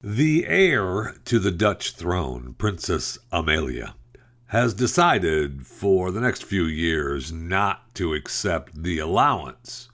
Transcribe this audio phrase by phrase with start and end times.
[0.00, 3.96] The heir to the Dutch throne, Princess Amalia,
[4.46, 9.88] has decided for the next few years not to accept the allowance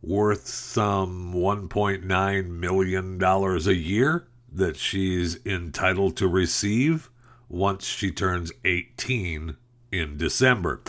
[0.00, 7.10] worth some $1.9 million a year that she's entitled to receive
[7.50, 9.58] once she turns 18
[9.90, 10.80] in December.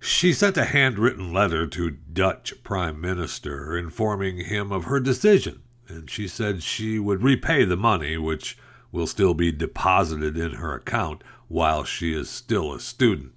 [0.00, 6.10] She sent a handwritten letter to Dutch Prime Minister informing him of her decision and
[6.10, 8.58] she said she would repay the money, which
[8.90, 13.32] will still be deposited in her account while she is still a student.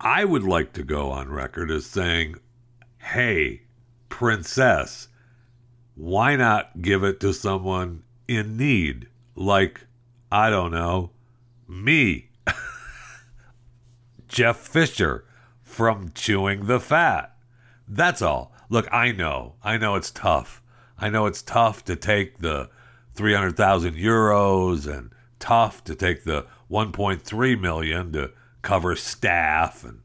[0.00, 2.36] I would like to go on record as saying,
[2.98, 3.62] hey,
[4.08, 5.08] princess,
[5.94, 9.08] why not give it to someone in need?
[9.34, 9.86] Like,
[10.30, 11.10] I don't know,
[11.68, 12.30] me,
[14.28, 15.24] Jeff Fisher
[15.62, 17.34] from Chewing the Fat.
[17.88, 18.52] That's all.
[18.68, 20.62] Look, I know, I know it's tough
[20.98, 22.70] I know it's tough to take the
[23.14, 30.00] 300,000 euros and tough to take the 1.3 million to cover staff and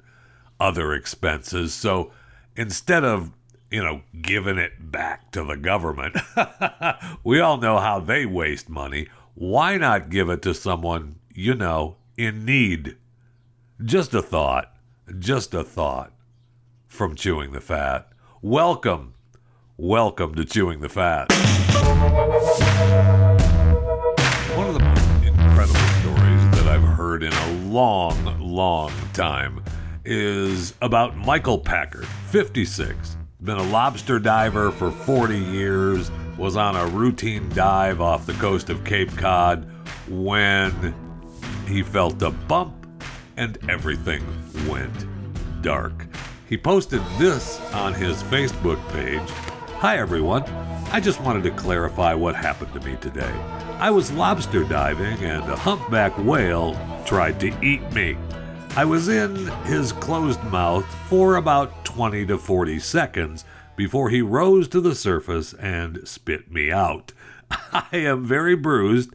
[0.59, 1.73] other expenses.
[1.73, 2.11] So
[2.55, 3.31] instead of,
[3.69, 6.17] you know, giving it back to the government,
[7.23, 9.07] we all know how they waste money.
[9.33, 12.97] Why not give it to someone, you know, in need?
[13.83, 14.73] Just a thought.
[15.17, 16.13] Just a thought
[16.88, 18.09] from Chewing the Fat.
[18.41, 19.13] Welcome
[19.83, 21.31] Welcome to Chewing the Fat.
[24.55, 29.63] One of the most incredible stories that I've heard in a long, long time
[30.05, 33.17] is about Michael Packard, 56.
[33.41, 38.69] Been a lobster diver for 40 years, was on a routine dive off the coast
[38.69, 39.67] of Cape Cod
[40.07, 40.93] when
[41.67, 42.85] he felt a bump
[43.35, 44.23] and everything
[44.69, 45.07] went
[45.63, 46.05] dark.
[46.47, 49.50] He posted this on his Facebook page
[49.81, 50.43] Hi, everyone.
[50.91, 53.33] I just wanted to clarify what happened to me today.
[53.79, 58.15] I was lobster diving and a humpback whale tried to eat me.
[58.75, 63.44] I was in his closed mouth for about 20 to 40 seconds
[63.75, 67.11] before he rose to the surface and spit me out.
[67.50, 69.09] I am very bruised,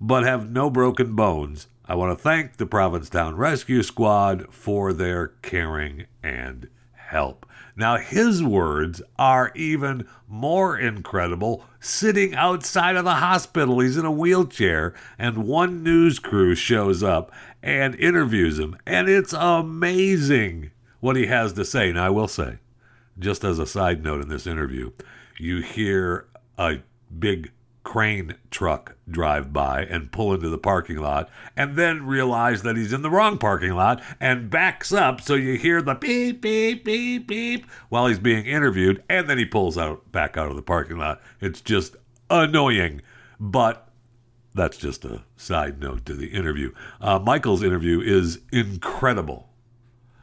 [0.00, 1.66] but have no broken bones.
[1.86, 7.43] I want to thank the Provincetown Rescue Squad for their caring and help.
[7.76, 11.64] Now, his words are even more incredible.
[11.80, 17.32] Sitting outside of the hospital, he's in a wheelchair, and one news crew shows up
[17.62, 18.76] and interviews him.
[18.86, 20.70] And it's amazing
[21.00, 21.90] what he has to say.
[21.90, 22.58] Now, I will say,
[23.18, 24.92] just as a side note in this interview,
[25.38, 26.26] you hear
[26.56, 26.78] a
[27.18, 27.50] big
[27.84, 32.92] crane truck drive by and pull into the parking lot and then realize that he's
[32.92, 37.28] in the wrong parking lot and backs up so you hear the beep beep beep
[37.28, 40.96] beep while he's being interviewed and then he pulls out back out of the parking
[40.96, 41.20] lot.
[41.40, 41.94] It's just
[42.30, 43.02] annoying
[43.38, 43.88] but
[44.54, 46.72] that's just a side note to the interview.
[47.00, 49.50] Uh, michael's interview is incredible.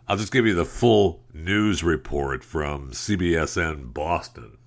[0.07, 4.57] I'll just give you the full news report from cbsn boston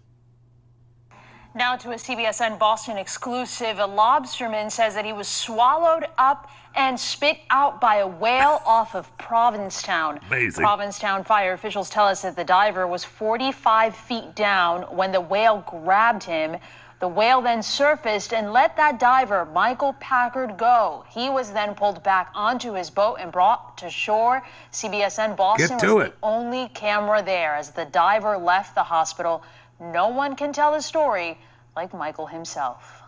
[1.54, 3.78] now to a CBSN Boston exclusive.
[3.78, 8.94] A lobsterman says that he was swallowed up and spit out by a whale off
[8.94, 10.19] of Provincetown.
[10.26, 10.64] Amazing.
[10.64, 15.64] Provincetown fire officials tell us that the diver was 45 feet down when the whale
[15.69, 16.56] grabbed him.
[17.00, 21.04] The whale then surfaced and let that diver, Michael Packard, go.
[21.10, 24.43] He was then pulled back onto his boat and brought to shore.
[24.72, 26.12] CBSN Boston was it.
[26.20, 29.43] the only camera there as the diver left the hospital.
[29.81, 31.39] No one can tell the story
[31.77, 33.03] like Michael himself.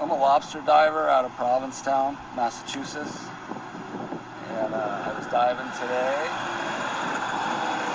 [0.00, 3.18] I'm a lobster diver out of Provincetown, Massachusetts.
[4.50, 6.16] And uh, I was diving today.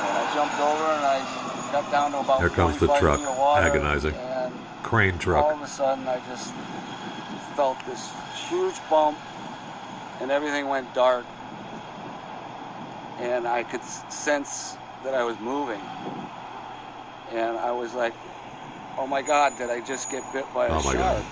[0.04, 3.28] And I jumped over and I got down to about Here comes the truck, feet
[3.28, 4.16] agonizing.
[4.16, 6.54] And crane all of a sudden I just
[7.56, 8.12] felt this
[8.50, 9.18] huge bump
[10.22, 11.26] and everything went dark.
[13.20, 15.82] And I could sense that I was moving.
[17.32, 18.14] And I was like,
[18.98, 20.96] oh my God, did I just get bit by a Oh shark?
[20.98, 21.26] God.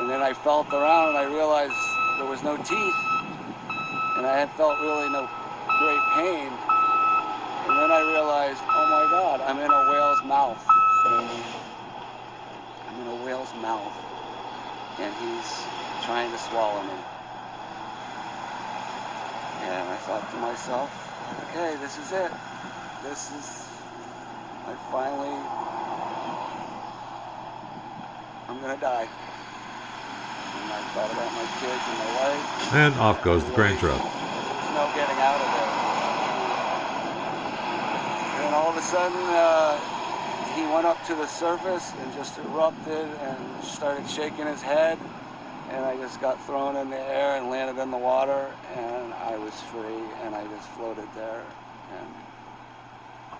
[0.00, 1.72] And then I felt around and I realized
[2.18, 2.96] there was no teeth.
[4.16, 5.28] And I had felt really no
[5.80, 6.50] great pain.
[7.66, 10.62] And then I realized, oh my God, I'm in a whale's mouth.
[12.88, 13.92] I'm in a whale's mouth.
[15.00, 15.50] And he's
[16.06, 16.94] trying to swallow me.
[19.48, 20.90] And I thought to myself,
[21.50, 22.32] okay, this is it.
[23.02, 23.66] This is,
[24.66, 25.30] I finally,
[28.48, 29.08] I'm gonna die.
[30.58, 32.74] And I thought about my kids and my wife.
[32.74, 35.70] and off goes the crane truck There's no getting out of there.
[38.44, 39.78] And all of a sudden, uh,
[40.56, 44.98] he went up to the surface and just erupted and started shaking his head.
[45.70, 49.36] And I just got thrown in the air and landed in the water, and I
[49.36, 51.44] was free, and I just floated there.
[51.92, 52.08] And,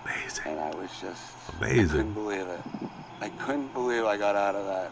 [0.07, 0.43] Amazing.
[0.45, 1.21] and I was just
[1.59, 1.89] Amazing.
[1.89, 2.59] I couldn't believe it.
[3.21, 4.91] I couldn't believe I got out of that.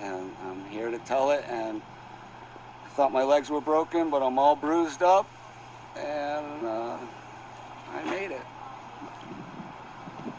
[0.00, 1.44] And I'm here to tell it.
[1.48, 1.80] And
[2.84, 5.26] I thought my legs were broken, but I'm all bruised up,
[5.96, 6.96] and uh,
[7.94, 8.40] I made it.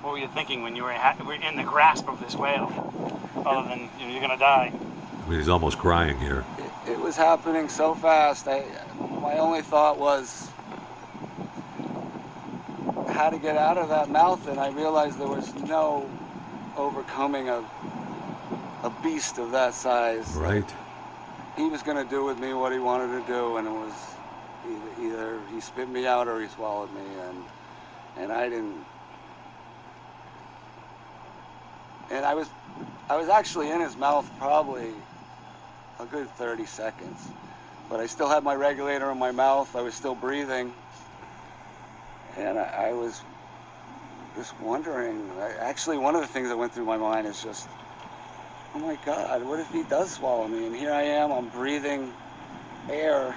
[0.01, 2.69] What were you thinking when you were, ha- were in the grasp of this whale?
[3.45, 4.71] Other than you know, you're gonna die.
[4.73, 6.43] I mean, he's almost crying here.
[6.57, 8.47] It, it was happening so fast.
[8.47, 8.65] I,
[9.21, 10.48] my only thought was
[13.19, 16.09] how to get out of that mouth, and I realized there was no
[16.77, 17.61] overcoming a
[18.83, 20.25] a beast of that size.
[20.35, 20.63] Right?
[21.57, 23.93] He was going to do with me what he wanted to do, and it was
[24.65, 27.43] either, either he spit me out or he swallowed me, and
[28.19, 28.85] and I didn't.
[32.11, 32.47] And I was,
[33.09, 34.93] I was actually in his mouth probably
[35.99, 37.27] a good 30 seconds,
[37.89, 39.75] but I still had my regulator in my mouth.
[39.75, 40.71] I was still breathing,
[42.41, 43.23] and I, I was
[44.35, 45.31] just wondering.
[45.39, 47.67] I, actually, one of the things that went through my mind is just,
[48.75, 50.65] oh my God, what if he does swallow me?
[50.67, 52.13] And here I am, I'm breathing
[52.89, 53.35] air,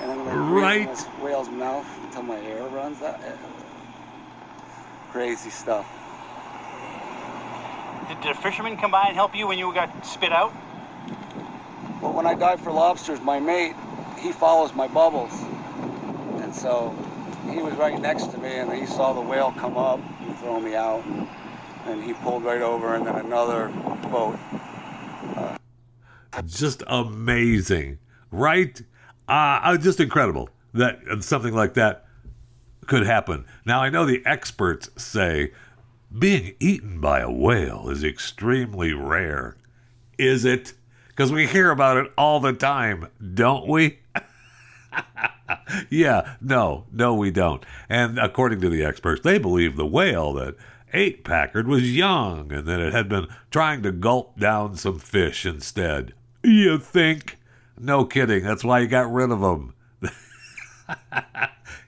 [0.00, 0.82] and I'm gonna breathe Right.
[0.82, 3.20] in this whale's mouth until my air runs out.
[3.22, 3.36] Eh,
[5.10, 5.86] crazy stuff.
[8.08, 10.54] Did, did a fisherman come by and help you when you got spit out?
[12.02, 13.74] Well, when I dive for lobsters, my mate,
[14.18, 15.32] he follows my bubbles.
[16.40, 16.94] And so
[17.52, 20.60] he was right next to me and he saw the whale come up and throw
[20.60, 21.04] me out.
[21.06, 21.28] And,
[21.86, 23.68] and he pulled right over and then another
[24.10, 24.38] boat.
[26.46, 27.98] Just amazing,
[28.30, 28.80] right?
[29.28, 32.06] Uh, uh, just incredible that something like that
[32.86, 33.44] could happen.
[33.64, 35.52] Now, I know the experts say
[36.16, 39.56] being eaten by a whale is extremely rare.
[40.18, 40.72] Is it?
[41.08, 43.98] Because we hear about it all the time, don't we?
[45.90, 47.64] yeah, no, no, we don't.
[47.88, 50.56] And according to the experts, they believe the whale that
[50.92, 55.46] ate Packard was young and that it had been trying to gulp down some fish
[55.46, 56.14] instead.
[56.42, 57.38] You think?
[57.78, 58.44] No kidding.
[58.44, 59.74] That's why you got rid of him.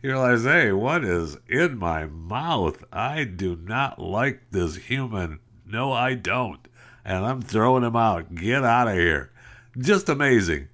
[0.03, 2.85] you realize, hey, what is in my mouth?
[2.93, 5.41] I do not like this human.
[5.67, 6.67] No, I don't.
[7.05, 8.35] And I'm throwing him out.
[8.35, 9.31] Get out of here.
[9.77, 10.69] Just amazing,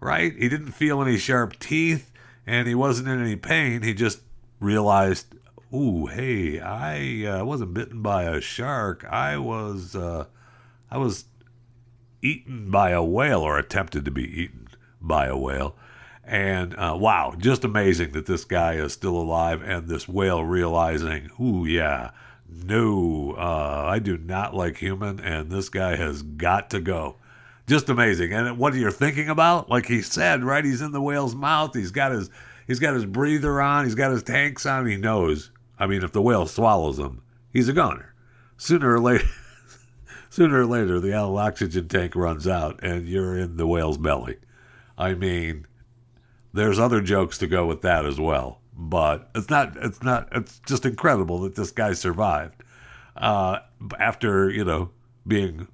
[0.00, 0.34] right?
[0.34, 2.10] He didn't feel any sharp teeth
[2.48, 3.82] and he wasn't in any pain.
[3.82, 4.20] He just
[4.58, 5.34] realized,
[5.72, 9.04] ooh, hey, I uh, wasn't bitten by a shark.
[9.04, 10.24] I was, uh,
[10.90, 11.26] I was
[12.22, 14.66] eaten by a whale or attempted to be eaten
[14.98, 15.76] by a whale.
[16.24, 21.30] And uh, wow, just amazing that this guy is still alive and this whale realizing,
[21.38, 22.12] ooh, yeah,
[22.48, 27.16] no, uh, I do not like human and this guy has got to go.
[27.68, 28.32] Just amazing.
[28.32, 30.64] And what are you're thinking about, like he said, right?
[30.64, 31.74] He's in the whale's mouth.
[31.74, 32.30] He's got his
[32.66, 33.84] he's got his breather on.
[33.84, 34.86] He's got his tanks on.
[34.86, 35.50] He knows.
[35.78, 37.20] I mean, if the whale swallows him,
[37.52, 38.14] he's a goner.
[38.56, 39.28] Sooner or later,
[40.30, 44.38] sooner or later, the oxygen tank runs out and you're in the whale's belly.
[44.96, 45.66] I mean,
[46.54, 49.76] there's other jokes to go with that as well, but it's not.
[49.76, 50.28] It's not.
[50.32, 52.62] It's just incredible that this guy survived
[53.14, 53.58] uh,
[54.00, 54.88] after you know
[55.26, 55.68] being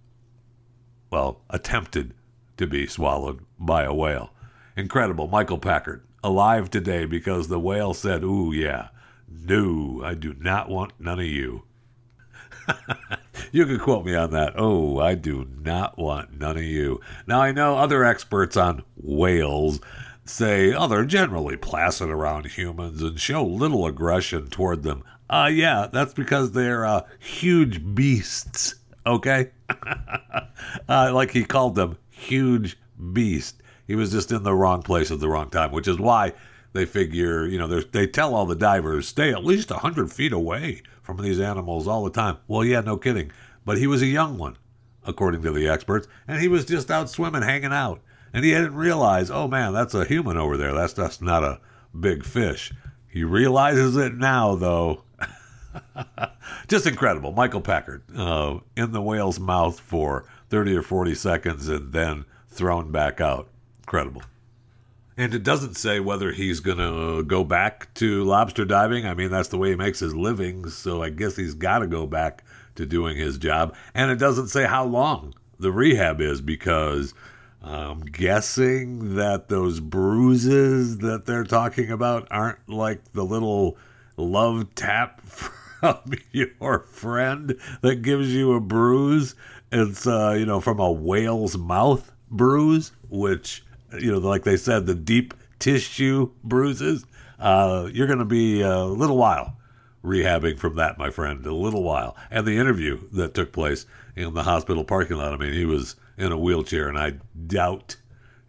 [1.14, 2.12] well attempted
[2.56, 4.30] to be swallowed by a whale.
[4.76, 8.88] Incredible, Michael Packard alive today because the whale said, "Ooh, yeah,
[9.28, 11.62] no, I do not want none of you."
[13.52, 14.54] you can quote me on that.
[14.56, 17.00] Oh, I do not want none of you.
[17.28, 19.78] Now, I know other experts on whales
[20.24, 25.04] say, oh, they're generally placid around humans and show little aggression toward them.
[25.30, 28.74] Uh, yeah, that's because they're uh, huge beasts,
[29.06, 29.50] okay?
[30.88, 32.76] uh, like he called them, huge
[33.12, 33.62] beast.
[33.86, 36.32] He was just in the wrong place at the wrong time, which is why
[36.72, 40.82] they figure, you know, they're- tell all the divers, stay at least 100 feet away
[41.02, 42.38] from these animals all the time.
[42.48, 43.30] Well, yeah, no kidding.
[43.64, 44.56] But he was a young one,
[45.04, 48.00] according to the experts, and he was just out swimming, hanging out.
[48.32, 50.72] And he didn't realize, oh man, that's a human over there.
[50.72, 51.60] That's just not a
[51.98, 52.72] big fish.
[53.06, 55.04] He realizes it now, though.
[56.68, 57.32] just incredible.
[57.32, 62.90] Michael Packard uh, in the whale's mouth for 30 or 40 seconds and then thrown
[62.92, 63.48] back out.
[63.80, 64.22] Incredible.
[65.16, 69.06] And it doesn't say whether he's going to go back to lobster diving.
[69.06, 70.68] I mean, that's the way he makes his living.
[70.68, 72.42] So I guess he's got to go back
[72.74, 73.74] to doing his job.
[73.94, 77.14] And it doesn't say how long the rehab is because
[77.62, 83.78] I'm guessing that those bruises that they're talking about aren't like the little
[84.16, 85.22] love tap
[86.32, 89.34] your friend that gives you a bruise.
[89.72, 93.64] It's uh, you know from a whale's mouth bruise, which
[93.98, 97.04] you know, like they said, the deep tissue bruises.
[97.38, 99.56] Uh, you're going to be a little while
[100.04, 102.16] rehabbing from that, my friend, a little while.
[102.30, 105.32] And the interview that took place in the hospital parking lot.
[105.32, 107.14] I mean, he was in a wheelchair, and I
[107.46, 107.96] doubt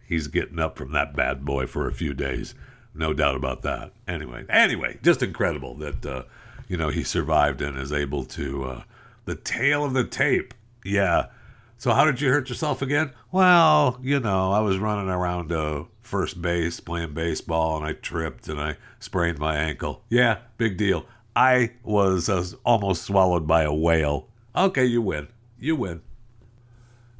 [0.06, 2.54] he's getting up from that bad boy for a few days.
[2.94, 3.92] No doubt about that.
[4.06, 6.22] Anyway, anyway, just incredible that uh,
[6.68, 8.64] you know he survived and is able to.
[8.64, 8.82] Uh,
[9.26, 10.54] the tale of the tape,
[10.84, 11.26] yeah.
[11.78, 13.10] So how did you hurt yourself again?
[13.30, 18.48] Well, you know, I was running around uh, first base playing baseball, and I tripped
[18.48, 20.02] and I sprained my ankle.
[20.08, 21.06] Yeah, big deal.
[21.34, 24.28] I was uh, almost swallowed by a whale.
[24.54, 25.28] Okay, you win.
[25.58, 26.00] You win.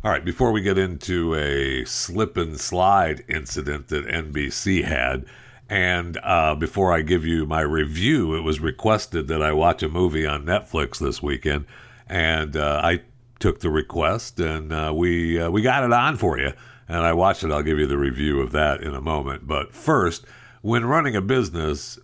[0.03, 5.26] All right, before we get into a slip and slide incident that NBC had,
[5.68, 9.88] and uh, before I give you my review, it was requested that I watch a
[9.88, 11.66] movie on Netflix this weekend,
[12.08, 13.02] and uh, I
[13.38, 16.52] took the request and uh, we uh, we got it on for you.
[16.88, 17.50] And I watched it.
[17.50, 19.46] I'll give you the review of that in a moment.
[19.46, 20.25] But first,
[20.62, 21.99] when running a business,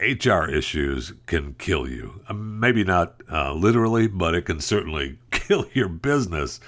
[0.00, 2.20] HR issues can kill you.
[2.28, 6.58] Um, maybe not uh, literally, but it can certainly kill your business.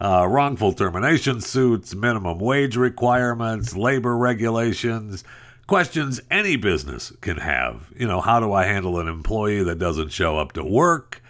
[0.00, 5.24] Uh, wrongful termination suits, minimum wage requirements, labor regulations,
[5.66, 7.92] questions any business can have.
[7.96, 11.22] You know, how do I handle an employee that doesn't show up to work?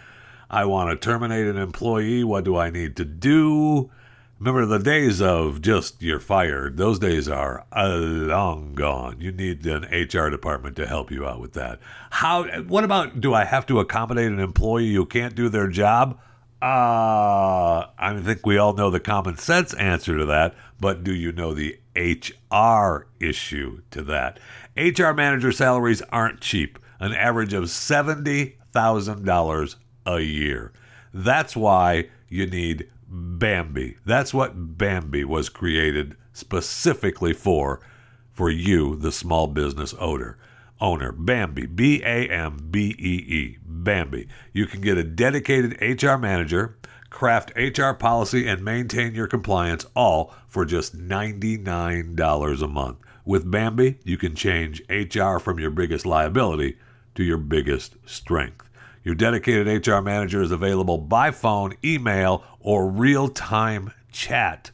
[0.49, 2.23] I want to terminate an employee.
[2.23, 3.91] What do I need to do?
[4.39, 6.77] Remember the days of just you're fired.
[6.77, 9.19] Those days are uh, long gone.
[9.19, 11.79] You need an HR department to help you out with that.
[12.11, 12.43] How?
[12.61, 13.19] What about?
[13.19, 16.19] Do I have to accommodate an employee who can't do their job?
[16.61, 21.31] Uh, I think we all know the common sense answer to that, but do you
[21.31, 24.39] know the HR issue to that?
[24.75, 26.79] HR manager salaries aren't cheap.
[26.99, 30.71] An average of seventy thousand dollars a year.
[31.13, 33.97] That's why you need Bambee.
[34.05, 37.81] That's what Bambee was created specifically for,
[38.31, 40.37] for you, the small business owner.
[40.79, 43.56] Owner, Bambee, B A M B E E,
[43.87, 44.27] Bambee.
[44.51, 46.75] You can get a dedicated HR manager,
[47.09, 52.97] craft HR policy, and maintain your compliance all for just $99 a month.
[53.23, 56.77] With Bambee, you can change HR from your biggest liability
[57.15, 58.69] to your biggest strength.
[59.05, 64.71] Your dedicated HR manager is available by phone, email, or real time chat.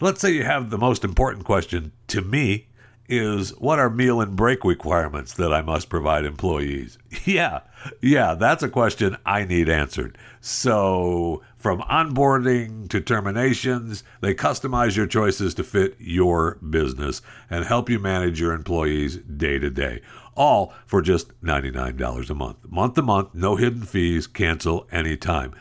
[0.00, 2.66] Let's say you have the most important question to me
[3.10, 6.96] is what are meal and break requirements that I must provide employees?
[7.24, 7.60] Yeah,
[8.00, 10.16] yeah, that's a question I need answered.
[10.40, 17.90] So, from onboarding to terminations, they customize your choices to fit your business and help
[17.90, 20.00] you manage your employees day to day
[20.36, 22.56] all for just $99 a month.
[22.68, 25.52] Month to month, no hidden fees, cancel anytime.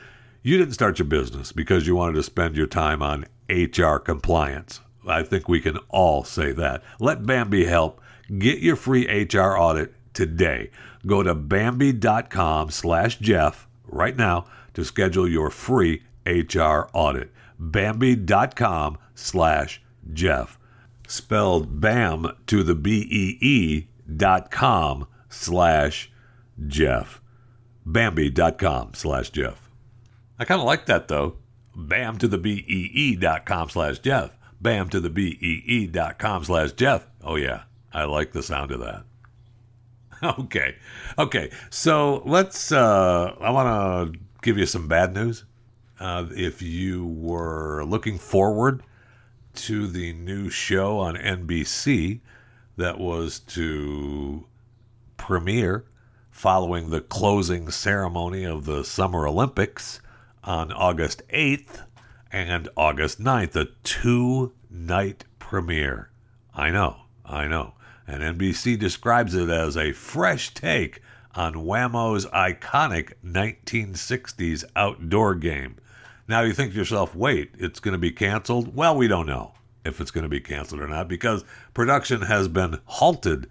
[0.42, 4.80] You didn't start your business because you wanted to spend your time on HR compliance.
[5.08, 6.84] I think we can all say that.
[7.00, 8.02] Let Bambee help.
[8.38, 10.72] Get your free HR audit today.
[11.06, 17.32] Go to Bambee.com slash Jeff right now to schedule your free HR audit.
[17.58, 19.82] Bambee.com slash
[20.14, 20.60] Jeff.
[21.08, 26.12] Spelled BAM to the B E E dot com slash
[26.68, 27.22] Jeff.
[27.86, 29.70] Bambee.com slash Jeff.
[30.38, 31.36] I kind of like that though.
[31.76, 34.32] Bam to the B-E-E dot com slash Jeff.
[34.62, 37.08] Bam to the B-E-E dot com slash Jeff.
[37.24, 37.64] Oh yeah,
[37.94, 39.04] I like the sound of that.
[40.22, 40.76] Okay.
[41.18, 41.50] Okay.
[41.70, 45.46] So let's, uh, I want to give you some bad news.
[45.98, 48.84] Uh, if you were looking forward
[49.54, 52.20] to the new show on NBC,
[52.76, 54.46] that was to
[55.18, 55.86] premiere
[56.32, 60.00] following the closing ceremony of the Summer Olympics
[60.44, 61.86] on August 8th
[62.32, 66.10] and August 9th, a two night premiere.
[66.54, 67.74] I know, I know.
[68.08, 71.02] And NBC describes it as a fresh take
[71.36, 75.76] on Wham-O's iconic 1960s outdoor game.
[76.28, 78.76] Now you think to yourself, wait, it's going to be canceled?
[78.76, 79.54] Well, we don't know
[79.86, 81.44] if it's going to be canceled or not because
[81.74, 83.50] production has been halted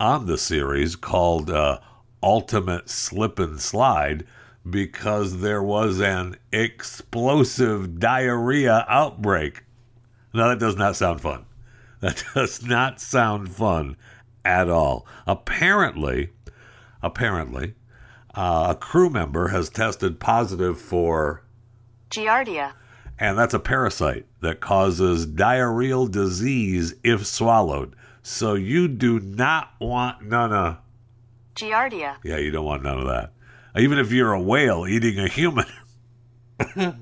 [0.00, 1.78] on the series called uh,
[2.22, 4.26] Ultimate Slip and Slide
[4.68, 9.64] because there was an explosive diarrhea outbreak.
[10.34, 11.44] Now, that does not sound fun.
[12.00, 13.96] That does not sound fun
[14.44, 15.04] at all.
[15.26, 16.30] Apparently,
[17.02, 17.74] apparently,
[18.36, 21.42] uh, a crew member has tested positive for
[22.08, 22.74] Giardia
[23.18, 27.94] and that's a parasite that causes diarrheal disease if swallowed.
[28.22, 30.78] So you do not want none of
[31.54, 32.16] Giardia.
[32.22, 33.32] yeah, you don't want none of that.
[33.76, 35.66] Even if you're a whale eating a human,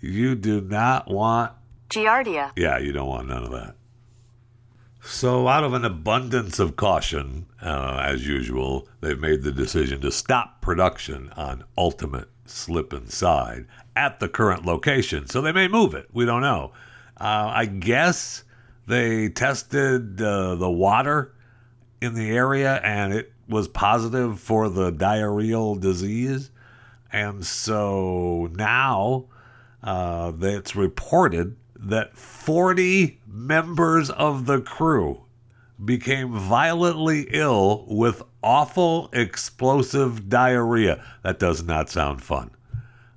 [0.00, 1.52] you do not want
[1.90, 2.52] Giardia.
[2.56, 3.76] yeah, you don't want none of that.
[5.04, 10.12] So, out of an abundance of caution, uh, as usual, they've made the decision to
[10.12, 13.66] stop production on Ultimate Slip and Slide
[13.96, 15.26] at the current location.
[15.26, 16.08] So, they may move it.
[16.12, 16.70] We don't know.
[17.20, 18.44] Uh, I guess
[18.86, 21.34] they tested uh, the water
[22.00, 26.50] in the area and it was positive for the diarrheal disease.
[27.12, 29.26] And so now
[29.82, 35.22] uh, it's reported that 40 members of the crew
[35.84, 41.04] became violently ill with awful explosive diarrhea.
[41.22, 42.50] That does not sound fun.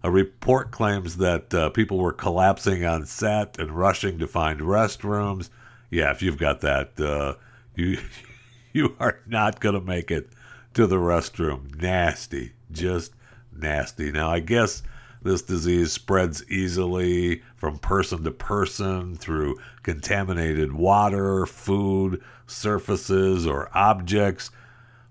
[0.03, 5.49] A report claims that uh, people were collapsing on set and rushing to find restrooms.
[5.89, 7.35] Yeah, if you've got that, uh,
[7.75, 7.97] you
[8.85, 10.29] you are not going to make it
[10.73, 11.81] to the restroom.
[11.81, 13.13] Nasty, just
[13.55, 14.11] nasty.
[14.11, 14.83] Now, I guess
[15.21, 24.51] this disease spreads easily from person to person through contaminated water, food, surfaces, or objects.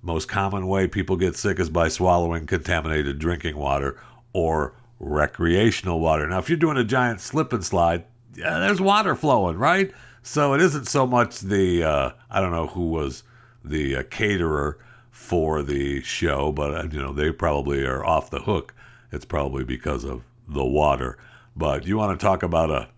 [0.02, 3.99] Most common way people get sick is by swallowing contaminated drinking water
[4.35, 6.28] or recreational water.
[6.28, 8.04] Now, if you're doing a giant slip and slide,
[8.37, 9.90] yeah, there's water flowing, right?
[10.23, 13.23] So it isn't so much the, uh, I don't know who was
[13.64, 14.78] the uh, caterer
[15.11, 18.75] for the show, but, uh, you know, they probably are off the hook.
[19.11, 21.16] It's probably because of the water.
[21.56, 22.88] But you want to talk about a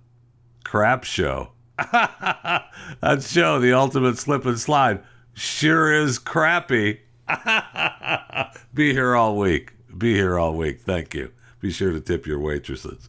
[0.65, 1.51] crap show?
[1.79, 5.03] that show, The Ultimate Slip and Slide,
[5.35, 7.01] sure is crappy.
[8.75, 9.75] Be here all week.
[9.97, 10.81] Be here all week.
[10.81, 11.33] Thank you.
[11.61, 13.09] Be sure to tip your waitresses.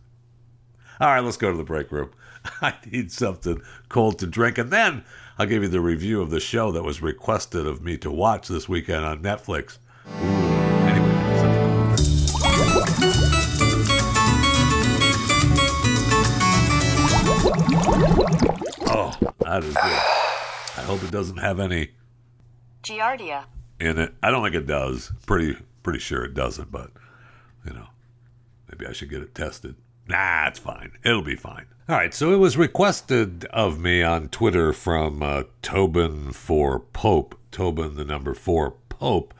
[0.99, 2.09] All right, let's go to the break room.
[2.61, 4.57] I need something cold to drink.
[4.57, 5.03] And then
[5.37, 8.47] I'll give you the review of the show that was requested of me to watch
[8.47, 9.77] this weekend on Netflix.
[10.23, 10.47] Ooh.
[18.89, 19.83] Oh, that is good.
[20.77, 21.91] I hope it doesn't have any
[22.83, 23.45] Giardia.
[23.79, 24.13] in it.
[24.23, 25.11] I don't think it does.
[25.25, 26.91] Pretty pretty sure it doesn't, but
[27.65, 27.87] you know,
[28.69, 29.75] maybe I should get it tested.
[30.07, 30.91] Nah, it's fine.
[31.03, 31.65] It'll be fine.
[31.89, 37.39] All right, so it was requested of me on Twitter from uh, Tobin for Pope,
[37.51, 39.33] Tobin the number four Pope,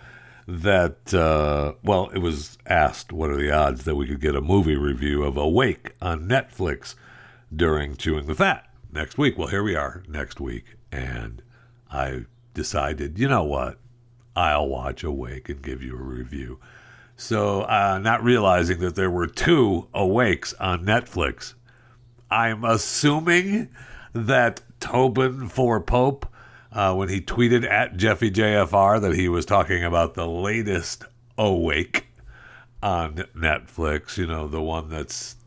[0.47, 4.41] that uh, well, it was asked what are the odds that we could get a
[4.41, 6.95] movie review of Awake on Netflix
[7.53, 9.38] during Chewing the Fat next week.
[9.38, 11.41] Well, here we are next week, and
[11.91, 13.77] I decided, you know what?
[14.38, 16.60] I'll watch Awake and give you a review.
[17.17, 21.56] So, uh, not realizing that there were two Awakes on Netflix,
[22.30, 23.69] I'm assuming
[24.13, 26.27] that Tobin for Pope,
[26.71, 31.06] uh, when he tweeted at Jeffy JFR that he was talking about the latest
[31.39, 32.06] Awake
[32.84, 35.38] on Netflix, you know, the one that's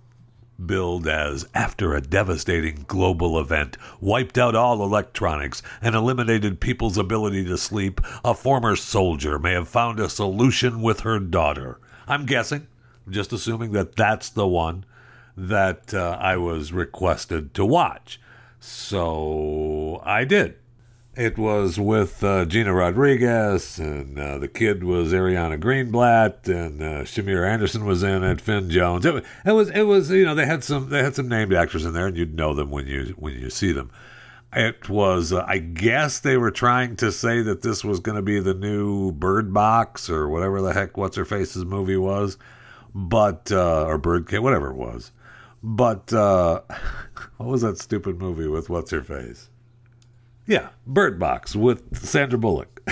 [0.67, 7.45] billed as after a devastating global event wiped out all electronics and eliminated people's ability
[7.45, 11.79] to sleep, a former soldier may have found a solution with her daughter.
[12.07, 12.67] I'm guessing,
[13.09, 14.85] just assuming that that's the one
[15.37, 18.21] that uh, I was requested to watch.
[18.59, 20.57] So I did.
[21.17, 27.03] It was with uh, Gina Rodriguez, and uh, the kid was Ariana Greenblatt, and uh,
[27.03, 28.41] Shamier Anderson was in it.
[28.41, 29.05] Finn Jones.
[29.05, 29.71] It, it was.
[29.71, 30.09] It was.
[30.13, 30.89] You know, they had some.
[30.89, 33.51] They had some named actors in there, and you'd know them when you when you
[33.51, 33.91] see them.
[34.53, 35.33] It was.
[35.33, 38.55] Uh, I guess they were trying to say that this was going to be the
[38.55, 42.39] new Bird Box or whatever the heck what's her face's movie was,
[42.95, 45.11] but uh, or Bird whatever it was.
[45.61, 46.61] But uh,
[47.37, 49.50] what was that stupid movie with what's her face?
[50.51, 52.83] Yeah, Bird Box with Sandra Bullock.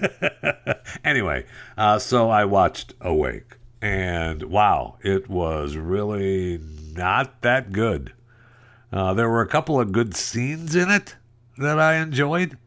[1.04, 1.44] anyway,
[1.76, 6.60] uh, so I watched Awake, and wow, it was really
[6.94, 8.12] not that good.
[8.92, 11.16] Uh, there were a couple of good scenes in it
[11.58, 12.58] that I enjoyed,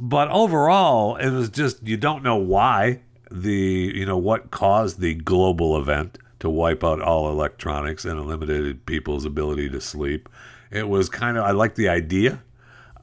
[0.00, 5.14] but overall, it was just you don't know why the you know what caused the
[5.14, 10.28] global event to wipe out all electronics and eliminated people's ability to sleep.
[10.72, 12.42] It was kind of I like the idea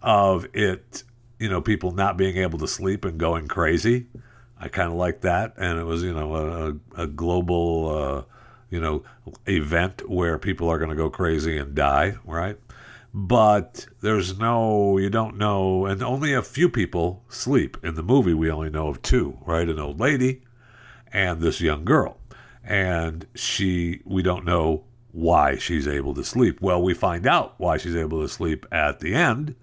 [0.01, 1.03] of it,
[1.39, 4.07] you know, people not being able to sleep and going crazy.
[4.59, 6.35] I kind of like that, and it was, you know,
[6.95, 8.23] a, a global, uh,
[8.69, 9.03] you know,
[9.47, 12.57] event where people are going to go crazy and die, right?
[13.13, 17.77] But there's no, you don't know, and only a few people sleep.
[17.83, 19.67] In the movie, we only know of two, right?
[19.67, 20.43] An old lady
[21.11, 22.17] and this young girl.
[22.63, 26.61] And she, we don't know why she's able to sleep.
[26.61, 29.55] Well, we find out why she's able to sleep at the end.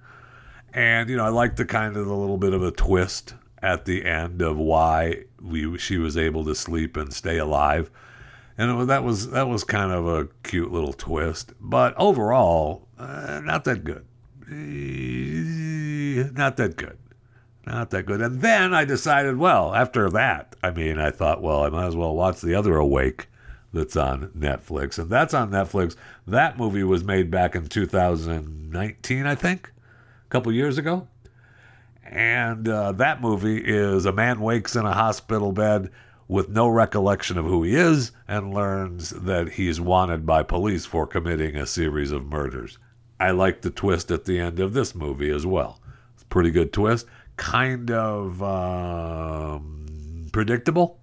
[0.79, 3.85] And, you know, I like the kind of the little bit of a twist at
[3.85, 7.91] the end of why we she was able to sleep and stay alive,
[8.57, 11.53] and it that was that was kind of a cute little twist.
[11.61, 14.05] But overall, uh, not that good.
[16.37, 16.99] Not that good.
[17.67, 18.23] Not that good.
[18.23, 21.97] And then I decided, well, after that, I mean, I thought, well, I might as
[21.97, 23.27] well watch the other Awake
[23.73, 24.97] that's on Netflix.
[24.97, 25.97] And that's on Netflix.
[26.25, 29.73] That movie was made back in 2019, I think,
[30.29, 31.09] a couple years ago.
[32.05, 35.91] And uh, that movie is a man wakes in a hospital bed
[36.27, 41.07] with no recollection of who he is and learns that he's wanted by police for
[41.07, 42.79] committing a series of murders.
[43.19, 45.81] I like the twist at the end of this movie as well.
[46.15, 47.07] It's a pretty good twist.
[47.37, 50.99] Kind of um, predictable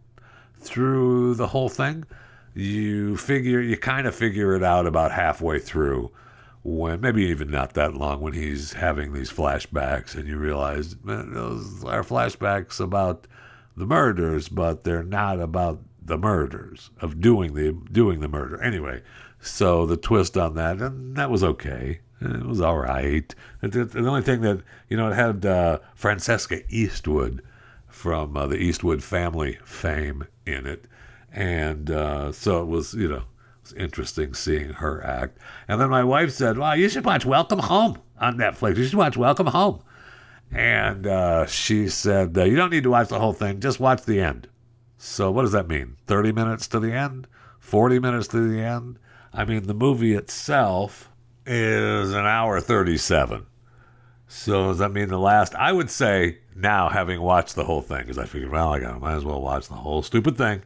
[0.60, 2.06] through the whole thing.
[2.54, 6.12] You figure, you kind of figure it out about halfway through
[6.65, 11.32] when maybe even not that long when he's having these flashbacks and you realize man,
[11.32, 13.28] those are flashbacks about
[13.78, 18.60] the murders but they're not about the murders of doing the doing the murder.
[18.63, 18.99] Anyway
[19.39, 21.99] so the twist on that and that was okay.
[22.19, 23.36] It was all right.
[23.62, 27.43] The only thing that you know it had uh, francesca eastwood
[27.88, 30.86] from uh, the eastwood family fame in it.
[31.32, 33.23] And uh, so it was you know
[33.73, 35.38] interesting seeing her act.
[35.67, 38.78] And then my wife said wow you should watch welcome home on netflix.
[38.78, 39.82] You should watch welcome home.
[40.51, 43.60] And uh, she said uh, you don't need to watch the whole thing.
[43.60, 44.47] Just watch the end.
[44.97, 45.97] So what does that mean?
[46.08, 47.28] 30 minutes to the end?
[47.60, 48.99] 40 minutes to the end?
[49.34, 51.10] I mean the movie itself
[51.45, 53.45] is an hour 37
[54.28, 55.56] so does that mean the last?
[55.56, 58.99] I would say now, having watched the whole thing, because I figured, well, I got,
[58.99, 60.63] might as well watch the whole stupid thing.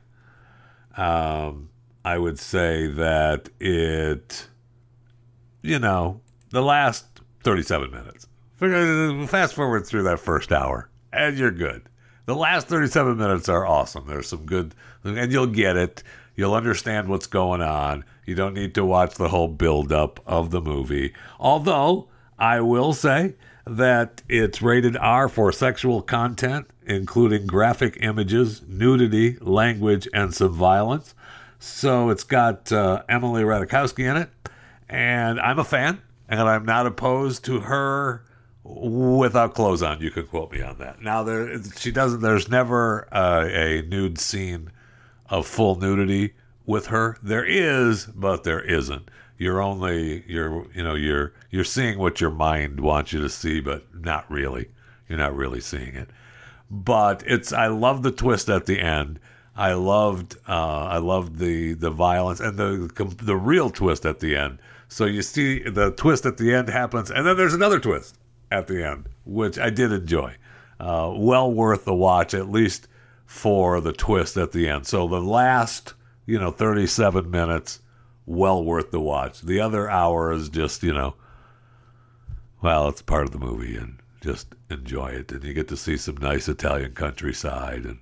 [0.96, 1.70] Um,
[2.06, 4.48] I would say that it,
[5.62, 7.06] you know, the last
[7.44, 8.28] thirty-seven minutes.
[9.30, 11.84] Fast forward through that first hour, and you're good.
[12.26, 14.06] The last thirty-seven minutes are awesome.
[14.08, 16.04] There's some good, and you'll get it.
[16.36, 18.06] You'll understand what's going on.
[18.26, 21.14] You don't need to watch the whole build-up of the movie.
[21.40, 22.08] Although
[22.38, 23.36] I will say
[23.66, 31.14] that it's rated R for sexual content, including graphic images, nudity, language, and some violence.
[31.60, 34.30] So it's got uh, Emily Ratajkowski in it,
[34.88, 38.24] and I'm a fan, and I'm not opposed to her
[38.64, 40.00] without clothes on.
[40.00, 41.02] You can quote me on that.
[41.02, 42.22] Now there, she doesn't.
[42.22, 44.72] There's never uh, a nude scene
[45.30, 46.34] of full nudity
[46.66, 47.18] with her.
[47.22, 49.10] There is, but there isn't.
[49.38, 53.60] You're only you're you know you're you're seeing what your mind wants you to see,
[53.60, 54.70] but not really.
[55.08, 56.10] You're not really seeing it.
[56.70, 59.20] But it's I love the twist at the end.
[59.56, 64.36] I loved uh, I loved the the violence and the the real twist at the
[64.36, 64.60] end.
[64.88, 68.18] So you see the twist at the end happens, and then there's another twist
[68.52, 70.36] at the end, which I did enjoy.
[70.80, 72.88] Uh, well worth the watch, at least
[73.26, 74.88] for the twist at the end.
[74.88, 75.94] So the last,
[76.26, 77.82] you know, 37 minutes,
[78.26, 79.42] well worth the watch.
[79.42, 81.16] The other hour is just, you know,
[82.62, 85.32] well, it's part of the movie and just enjoy it.
[85.32, 87.86] And you get to see some nice Italian countryside.
[87.86, 88.00] And,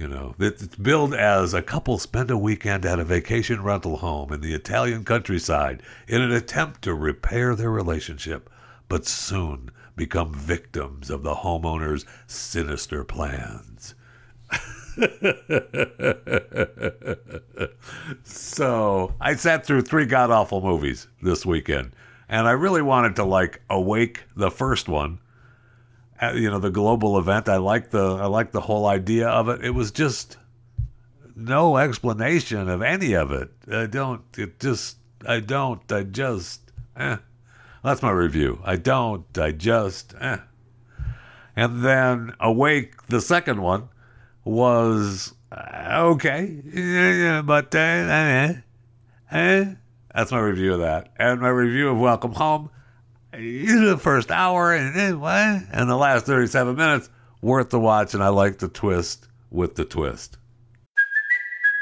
[0.00, 4.32] you know, it's billed as a couple spend a weekend at a vacation rental home
[4.32, 8.48] in the Italian countryside in an attempt to repair their relationship,
[8.88, 13.94] but soon become victims of the homeowner's sinister plans.
[18.24, 21.92] so I sat through three god awful movies this weekend,
[22.26, 25.18] and I really wanted to like awake the first one.
[26.22, 27.48] You know, the global event.
[27.48, 29.64] I like the I like the whole idea of it.
[29.64, 30.36] It was just
[31.34, 33.50] no explanation of any of it.
[33.70, 34.22] I don't.
[34.36, 34.96] It just.
[35.26, 35.90] I don't.
[35.90, 36.72] I just.
[36.96, 37.16] Eh.
[37.82, 38.60] That's my review.
[38.64, 39.26] I don't.
[39.38, 40.14] I just.
[40.20, 40.38] Eh.
[41.56, 43.88] And then Awake, the second one,
[44.44, 48.54] was uh, okay, Yeah, but uh, eh,
[49.30, 49.74] eh.
[50.14, 51.12] that's my review of that.
[51.18, 52.70] And my review of Welcome Home,
[53.32, 55.62] eh, the first hour and eh, what?
[55.72, 57.08] and the last thirty-seven minutes
[57.42, 60.36] worth the watch, and I like the twist with the twist.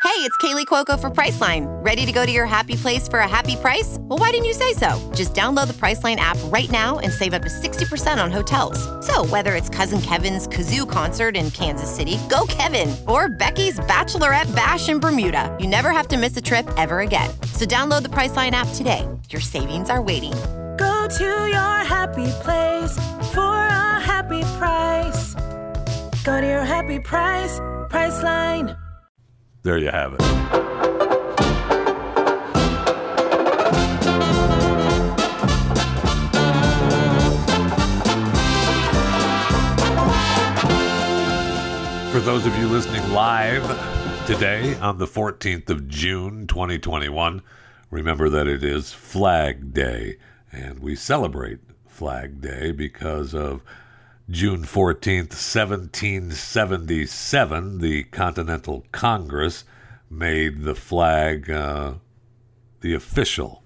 [0.04, 1.66] Hey, it's Kaley Cuoco for Priceline.
[1.84, 3.98] Ready to go to your happy place for a happy price?
[4.00, 4.98] Well, why didn't you say so?
[5.14, 8.78] Just download the Priceline app right now and save up to 60% on hotels.
[9.06, 14.52] So, whether it's Cousin Kevin's Kazoo concert in Kansas City, go Kevin, or Becky's Bachelorette
[14.56, 17.30] Bash in Bermuda, you never have to miss a trip ever again.
[17.52, 19.06] So, download the Priceline app today.
[19.30, 20.32] Your savings are waiting.
[21.08, 22.94] Go to your happy place
[23.32, 25.32] for a happy price.
[26.22, 28.76] Go to your happy price, Priceline.
[29.62, 30.18] There you have it.
[42.12, 43.64] For those of you listening live
[44.26, 47.40] today on the 14th of June, 2021,
[47.90, 50.18] remember that it is Flag Day,
[50.52, 53.62] and we celebrate Flag Day because of
[54.30, 59.64] June 14th, 1777, the Continental Congress
[60.10, 61.94] made the flag uh,
[62.80, 63.62] the official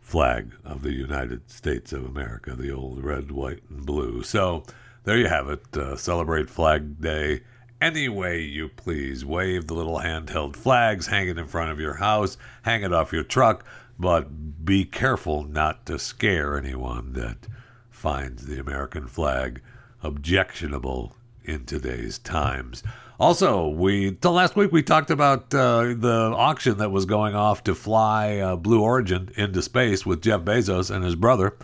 [0.00, 4.22] flag of the United States of America, the old red, white, and blue.
[4.22, 4.64] So
[5.04, 5.76] there you have it.
[5.76, 7.42] Uh, celebrate Flag Day
[7.80, 9.24] any way you please.
[9.24, 13.12] Wave the little handheld flags, hang it in front of your house, hang it off
[13.12, 13.64] your truck,
[14.00, 17.46] but be careful not to scare anyone that
[17.90, 19.60] finds the American flag
[20.02, 22.82] objectionable in today's times.
[23.18, 27.62] Also, we till last week we talked about uh, the auction that was going off
[27.64, 31.56] to fly uh, Blue Origin into space with Jeff Bezos and his brother.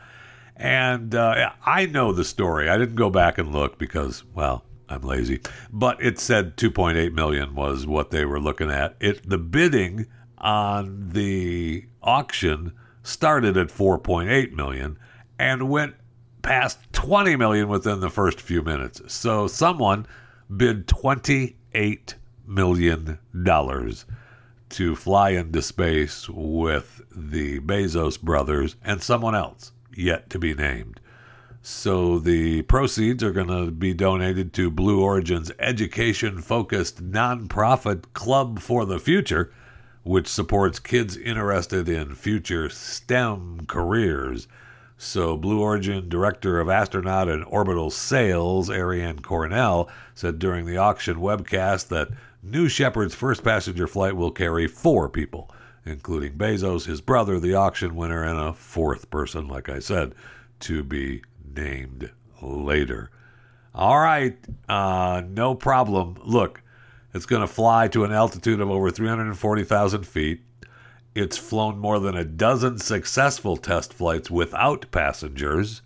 [0.54, 2.68] And uh, I know the story.
[2.68, 5.40] I didn't go back and look because, well, I'm lazy.
[5.70, 8.96] But it said 2.8 million was what they were looking at.
[9.00, 10.06] It the bidding
[10.46, 14.96] on the auction started at 4.8 million
[15.40, 15.96] and went
[16.40, 19.02] past 20 million within the first few minutes.
[19.12, 20.06] So someone
[20.56, 22.14] bid 28
[22.46, 24.06] million dollars
[24.68, 31.00] to fly into space with the Bezos brothers and someone else yet to be named.
[31.60, 38.60] So the proceeds are going to be donated to Blue Origin's education focused nonprofit Club
[38.60, 39.52] for the Future,
[40.06, 44.46] which supports kids interested in future STEM careers.
[44.96, 51.16] So, Blue Origin Director of Astronaut and Orbital Sales, Ariane Cornell, said during the auction
[51.16, 55.50] webcast that New Shepard's first passenger flight will carry four people,
[55.84, 60.14] including Bezos, his brother, the auction winner, and a fourth person, like I said,
[60.60, 61.22] to be
[61.56, 63.10] named later.
[63.74, 64.38] All right,
[64.68, 66.16] uh, no problem.
[66.24, 66.62] Look,
[67.16, 70.42] it's going to fly to an altitude of over 340,000 feet.
[71.14, 75.80] It's flown more than a dozen successful test flights without passengers.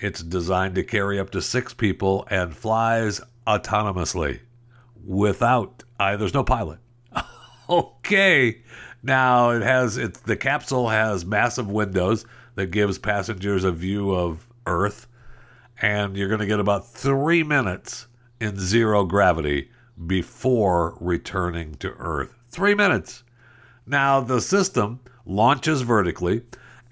[0.00, 4.40] It's designed to carry up to six people and flies autonomously
[5.06, 6.78] without, uh, there's no pilot.
[7.68, 8.62] okay.
[9.02, 14.48] Now it has, it's, the capsule has massive windows that gives passengers a view of
[14.66, 15.06] Earth.
[15.82, 18.06] And you're going to get about three minutes
[18.40, 19.68] in zero gravity
[20.06, 22.34] before returning to Earth.
[22.50, 23.24] Three minutes.
[23.86, 26.42] Now, the system launches vertically,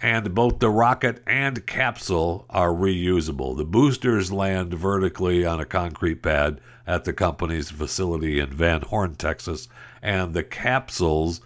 [0.03, 3.57] and both the rocket and capsule are reusable.
[3.57, 9.15] The boosters land vertically on a concrete pad at the company's facility in Van Horn,
[9.15, 9.69] Texas,
[10.03, 11.41] and the capsules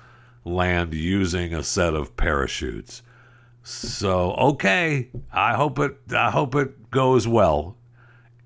[0.44, 3.02] land using a set of parachutes.
[3.62, 7.76] So, okay, I hope it I hope it goes well.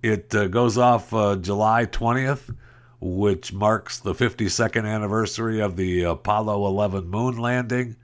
[0.00, 2.54] It uh, goes off uh, July 20th
[3.00, 7.96] which marks the 52nd anniversary of the Apollo 11 moon landing.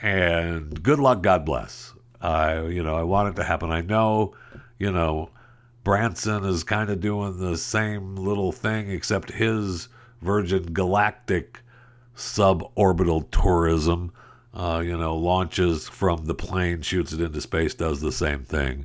[0.00, 1.92] And good luck, God bless.
[2.20, 3.70] I, you know, I want it to happen.
[3.70, 4.34] I know,
[4.78, 5.30] you know,
[5.84, 9.88] Branson is kind of doing the same little thing, except his
[10.20, 11.60] Virgin Galactic
[12.16, 14.12] suborbital tourism,
[14.52, 18.84] uh, you know, launches from the plane, shoots it into space, does the same thing.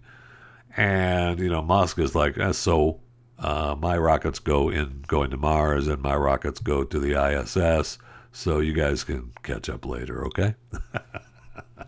[0.78, 3.00] And, you know, Musk is like, eh, so
[3.44, 7.98] uh, my rockets go in going to Mars, and my rockets go to the ISS.
[8.32, 10.56] So you guys can catch up later, okay?
[10.96, 11.84] uh,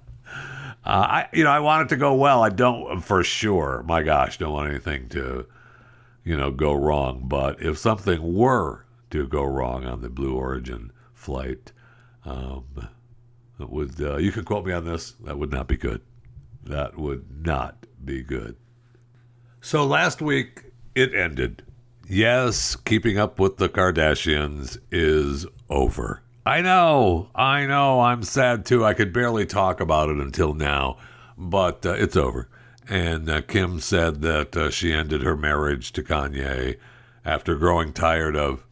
[0.84, 2.44] I, you know, I want it to go well.
[2.44, 3.84] I don't for sure.
[3.88, 5.48] My gosh, don't want anything to,
[6.26, 7.22] you know, go wrong.
[7.24, 11.72] But if something were to go wrong on the Blue Origin flight,
[12.26, 12.90] um,
[13.62, 14.02] it would.
[14.02, 15.14] Uh, you can quote me on this.
[15.24, 16.02] That would not be good.
[16.66, 18.58] That would not be good.
[19.62, 20.65] So last week
[20.96, 21.64] it ended.
[22.08, 26.22] Yes, keeping up with the Kardashians is over.
[26.46, 28.86] I know, I know, I'm sad too.
[28.86, 30.98] I could barely talk about it until now,
[31.38, 32.48] but uh, it's over.
[32.88, 36.78] And uh, Kim said that uh, she ended her marriage to Kanye
[37.26, 38.64] after growing tired of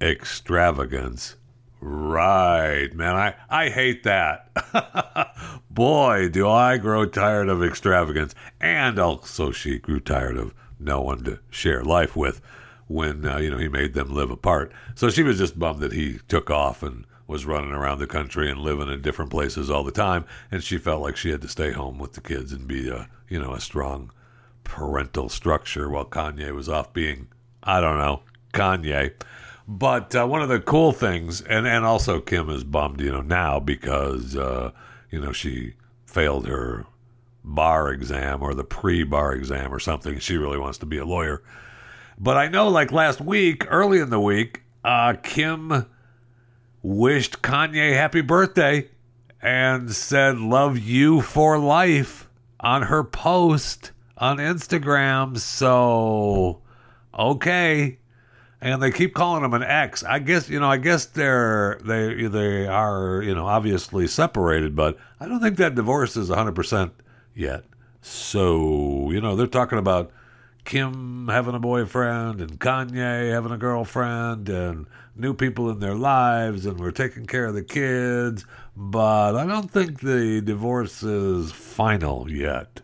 [0.00, 1.36] extravagance.
[1.80, 3.14] Right, man.
[3.14, 5.34] I, I hate that.
[5.70, 8.34] Boy, do I grow tired of extravagance.
[8.58, 12.40] And also, she grew tired of no one to share life with
[12.88, 14.72] when uh, you know he made them live apart.
[14.94, 18.50] So she was just bummed that he took off and was running around the country
[18.50, 21.48] and living in different places all the time, and she felt like she had to
[21.48, 24.10] stay home with the kids and be a you know a strong
[24.64, 27.28] parental structure while Kanye was off being
[27.62, 29.12] I don't know Kanye.
[29.68, 33.22] But uh, one of the cool things, and and also Kim is bummed, you know,
[33.22, 34.70] now because uh,
[35.10, 35.74] you know she
[36.06, 36.86] failed her
[37.46, 40.18] bar exam or the pre bar exam or something.
[40.18, 41.42] She really wants to be a lawyer.
[42.18, 45.86] But I know, like last week, early in the week, uh, Kim
[46.82, 48.88] wished Kanye happy birthday
[49.40, 52.28] and said, Love you for life
[52.60, 55.38] on her post on Instagram.
[55.38, 56.62] So,
[57.16, 57.98] okay.
[58.60, 60.02] And they keep calling him an ex.
[60.02, 60.68] I guess you know.
[60.68, 65.74] I guess they're they they are you know obviously separated, but I don't think that
[65.74, 66.92] divorce is hundred percent
[67.36, 67.64] yet.
[68.00, 70.10] So you know they're talking about
[70.64, 76.66] Kim having a boyfriend and Kanye having a girlfriend and new people in their lives
[76.66, 78.44] and we're taking care of the kids.
[78.76, 82.82] But I don't think the divorce is final yet.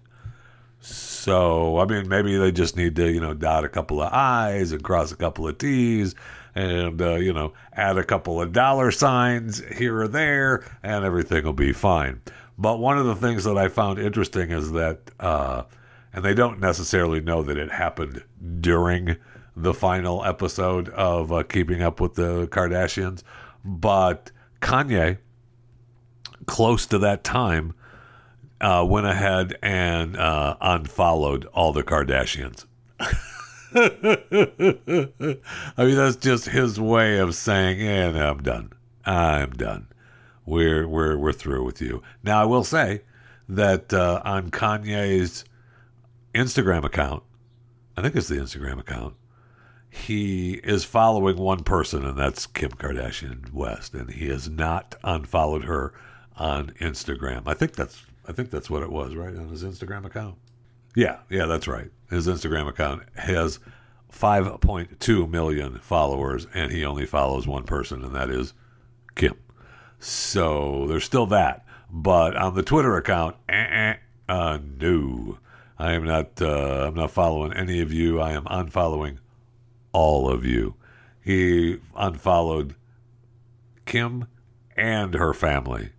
[0.80, 4.72] So, I mean, maybe they just need to, you know, dot a couple of I's
[4.72, 6.14] and cross a couple of T's
[6.54, 11.44] and, uh, you know, add a couple of dollar signs here or there and everything
[11.44, 12.20] will be fine.
[12.62, 15.64] But one of the things that I found interesting is that, uh,
[16.12, 18.22] and they don't necessarily know that it happened
[18.60, 19.16] during
[19.56, 23.24] the final episode of uh, Keeping Up with the Kardashians,
[23.64, 25.18] but Kanye,
[26.46, 27.74] close to that time,
[28.60, 32.66] uh, went ahead and uh, unfollowed all the Kardashians.
[33.74, 38.72] I mean, that's just his way of saying, "And I'm done.
[39.04, 39.88] I'm done.
[40.46, 43.02] We're we're we're through with you." Now, I will say
[43.48, 45.44] that uh, on Kanye's
[46.34, 47.22] Instagram account,
[47.96, 49.14] I think it's the Instagram account,
[49.90, 55.64] he is following one person, and that's Kim Kardashian West, and he has not unfollowed
[55.64, 55.92] her
[56.36, 57.42] on Instagram.
[57.46, 59.36] I think that's I think that's what it was, right?
[59.36, 60.36] On his Instagram account.
[60.94, 61.90] Yeah, yeah, that's right.
[62.10, 63.58] His Instagram account has
[64.12, 68.54] 5.2 million followers, and he only follows one person, and that is
[69.14, 69.34] Kim.
[70.02, 71.64] So there's still that.
[71.88, 73.96] But on the Twitter account, eh, eh,
[74.28, 75.38] uh, no,
[75.78, 76.42] I am not.
[76.42, 78.20] Uh, I'm not following any of you.
[78.20, 79.18] I am unfollowing
[79.92, 80.74] all of you.
[81.20, 82.74] He unfollowed
[83.86, 84.26] Kim
[84.76, 85.90] and her family.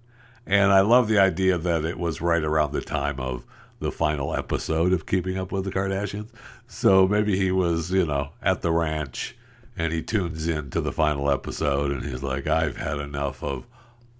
[0.45, 3.45] And I love the idea that it was right around the time of
[3.79, 6.29] the final episode of Keeping Up with the Kardashians.
[6.67, 9.37] So maybe he was, you know, at the ranch
[9.77, 13.65] and he tunes in to the final episode and he's like, I've had enough of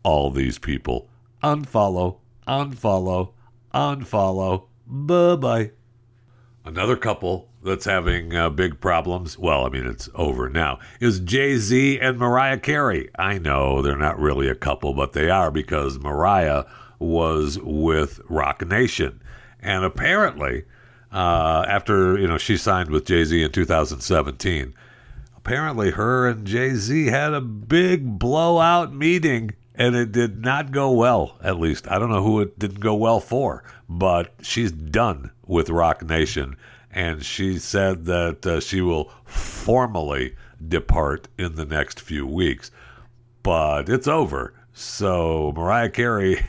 [0.03, 1.09] all these people.
[1.41, 3.31] Unfollow, unfollow,
[3.73, 4.65] unfollow.
[4.85, 5.71] Bye bye.
[6.65, 11.57] Another couple that's having uh, big problems, well, I mean, it's over now, is Jay
[11.57, 13.09] Z and Mariah Carey.
[13.17, 16.63] I know they're not really a couple, but they are because Mariah
[16.99, 19.21] was with Roc Nation.
[19.61, 20.63] And apparently,
[21.11, 24.73] uh, after, you know, she signed with Jay Z in 2017,
[25.37, 30.91] apparently her and Jay Z had a big blowout meeting and it did not go
[30.91, 31.89] well, at least.
[31.89, 36.55] I don't know who it didn't go well for, but she's done with Roc Nation.
[36.91, 42.69] And she said that uh, she will formally depart in the next few weeks.
[43.41, 44.53] But it's over.
[44.73, 46.45] So Mariah Carey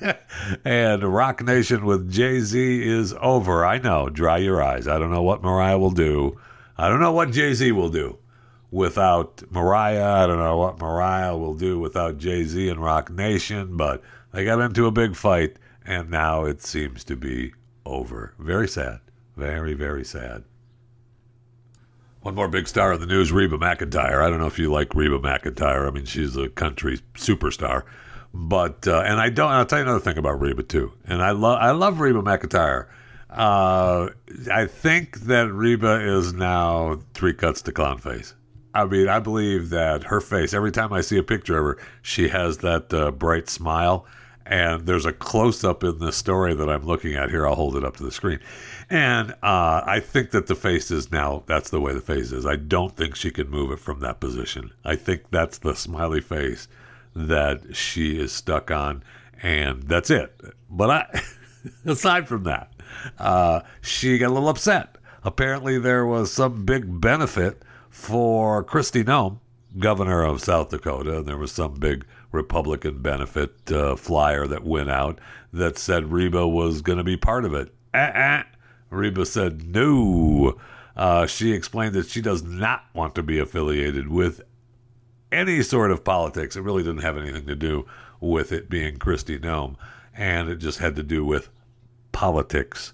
[0.64, 3.64] and Roc Nation with Jay Z is over.
[3.64, 4.10] I know.
[4.10, 4.86] Dry your eyes.
[4.86, 6.38] I don't know what Mariah will do.
[6.76, 8.18] I don't know what Jay Z will do
[8.70, 10.22] without Mariah.
[10.22, 14.02] I don't know what Mariah will do without Jay Z and Roc Nation, but
[14.32, 17.52] they got into a big fight, and now it seems to be
[17.84, 18.34] over.
[18.38, 19.00] Very sad.
[19.36, 20.44] Very, very sad.
[22.20, 24.20] One more big star in the news, Reba McEntire.
[24.20, 25.86] I don't know if you like Reba McEntire.
[25.86, 27.84] I mean, she's a country superstar.
[28.34, 29.50] But uh, and I don't.
[29.50, 30.92] I'll tell you another thing about Reba too.
[31.06, 32.88] And I love I love Reba McEntire.
[33.30, 34.08] Uh,
[34.52, 38.34] I think that Reba is now three cuts to clown face.
[38.76, 40.52] I mean, I believe that her face.
[40.52, 44.06] Every time I see a picture of her, she has that uh, bright smile.
[44.44, 47.46] And there's a close up in the story that I'm looking at here.
[47.46, 48.38] I'll hold it up to the screen.
[48.90, 52.44] And uh, I think that the face is now, that's the way the face is.
[52.44, 54.70] I don't think she can move it from that position.
[54.84, 56.68] I think that's the smiley face
[57.16, 59.02] that she is stuck on.
[59.42, 60.38] And that's it.
[60.70, 61.22] But I,
[61.86, 62.72] aside from that,
[63.18, 64.96] uh, she got a little upset.
[65.24, 67.62] Apparently, there was some big benefit
[67.96, 69.38] for Kristi Noem,
[69.78, 74.90] governor of South Dakota, and there was some big Republican benefit uh, flyer that went
[74.90, 75.18] out
[75.50, 77.74] that said Reba was going to be part of it.
[77.94, 78.42] Uh-uh.
[78.90, 80.58] Reba said no.
[80.94, 84.42] Uh, she explained that she does not want to be affiliated with
[85.32, 86.54] any sort of politics.
[86.54, 87.86] It really didn't have anything to do
[88.20, 89.74] with it being Kristi Noem,
[90.14, 91.48] and it just had to do with
[92.12, 92.92] politics.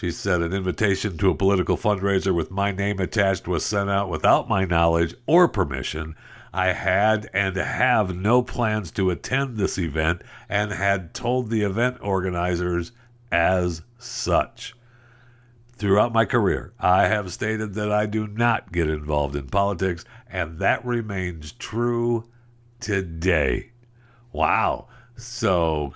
[0.00, 4.08] She said an invitation to a political fundraiser with my name attached was sent out
[4.08, 6.16] without my knowledge or permission.
[6.54, 11.98] I had and have no plans to attend this event and had told the event
[12.00, 12.92] organizers
[13.30, 14.74] as such.
[15.76, 20.58] throughout my career, I have stated that I do not get involved in politics, and
[20.60, 22.24] that remains true
[22.80, 23.72] today.
[24.32, 24.88] Wow.
[25.16, 25.92] So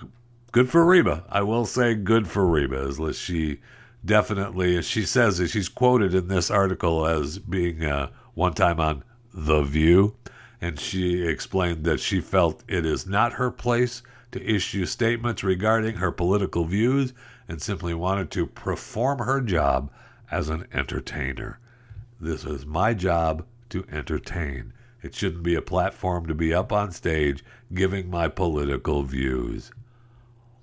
[0.51, 1.23] good for Reba.
[1.27, 3.61] I will say good for Reba, as she
[4.05, 8.79] definitely, as she says, as she's quoted in this article as being uh, one time
[8.79, 9.03] on
[9.33, 10.15] The View,
[10.61, 14.01] and she explained that she felt it is not her place
[14.31, 17.13] to issue statements regarding her political views
[17.47, 19.91] and simply wanted to perform her job
[20.31, 21.59] as an entertainer.
[22.19, 24.73] This is my job to entertain.
[25.01, 27.43] It shouldn't be a platform to be up on stage
[27.73, 29.71] giving my political views.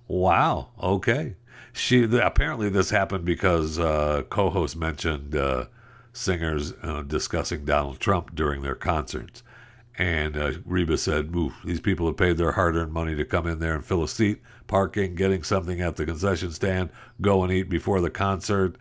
[0.08, 0.70] Wow.
[0.82, 1.36] Okay.
[1.72, 5.66] She apparently this happened because uh, co-host mentioned uh,
[6.12, 9.42] singers uh, discussing Donald Trump during their concerts,
[9.96, 13.58] and uh, Reba said, "Oof, these people have paid their hard-earned money to come in
[13.58, 17.68] there and fill a seat, parking, getting something at the concession stand, go and eat
[17.68, 18.76] before the concert.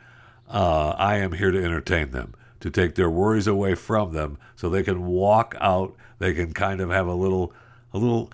[0.50, 4.70] Uh, I am here to entertain them." To take their worries away from them, so
[4.70, 5.96] they can walk out.
[6.20, 7.54] They can kind of have a little,
[7.92, 8.32] a little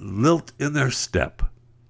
[0.00, 1.42] lilt in their step.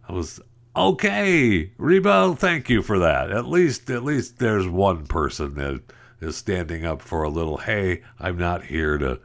[0.07, 0.39] I was
[0.77, 2.37] okay, Reba.
[2.37, 3.31] Thank you for that.
[3.31, 5.81] At least, at least there's one person that
[6.21, 7.59] is standing up for a little.
[7.59, 9.21] Hey, I'm not here to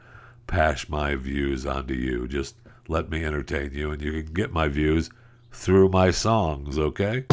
[0.46, 2.26] pass my views onto you.
[2.26, 2.56] Just
[2.88, 5.10] let me entertain you, and you can get my views
[5.52, 6.78] through my songs.
[6.78, 7.24] Okay.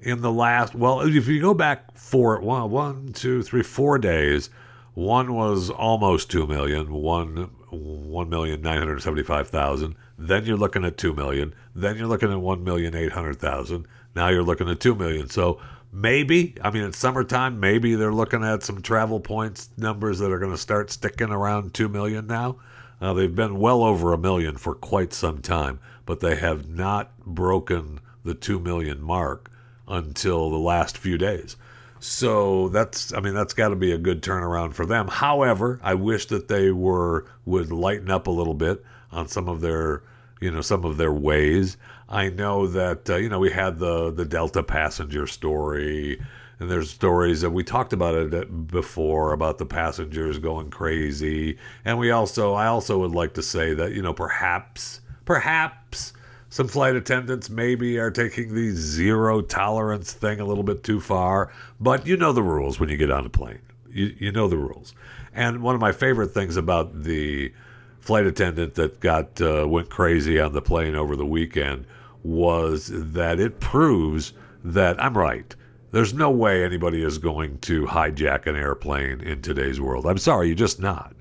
[0.02, 4.50] in the last, well, if you go back four, one, one, two, three, four days,
[4.94, 9.96] one was almost two million, one one million nine hundred seventy-five thousand.
[10.18, 11.54] Then you're looking at two million.
[11.74, 13.88] Then you're looking at one million eight hundred thousand.
[14.16, 15.30] Now you're looking at two million.
[15.30, 15.62] So
[15.94, 17.60] maybe, I mean, it's summertime.
[17.60, 21.74] Maybe they're looking at some travel points numbers that are going to start sticking around
[21.74, 22.58] two million now.
[23.00, 27.18] Uh, they've been well over a million for quite some time, but they have not
[27.26, 29.50] broken the two million mark
[29.88, 31.56] until the last few days.
[32.04, 35.08] So that's, I mean, that's got to be a good turnaround for them.
[35.08, 39.62] However, I wish that they were would lighten up a little bit on some of
[39.62, 40.02] their,
[40.40, 41.78] you know, some of their ways.
[42.10, 46.20] I know that uh, you know we had the the Delta passenger story,
[46.60, 52.00] and there's stories that we talked about it before about the passengers going crazy, and
[52.00, 56.14] we also I also would like to say that you know perhaps perhaps
[56.52, 61.50] some flight attendants maybe are taking the zero tolerance thing a little bit too far,
[61.80, 63.62] but you know the rules when you get on a plane.
[63.90, 64.94] You, you know the rules.
[65.34, 67.54] And one of my favorite things about the
[68.02, 71.86] flight attendant that got uh, went crazy on the plane over the weekend
[72.22, 74.34] was that it proves
[74.66, 75.56] that I'm right.
[75.92, 80.06] There's no way anybody is going to hijack an airplane in today's world.
[80.06, 81.16] I'm sorry, you're just not.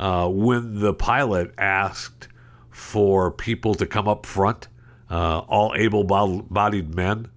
[0.00, 2.26] Uh, when the pilot asked
[2.74, 4.66] for people to come up front,
[5.08, 7.28] uh, all able bodied men.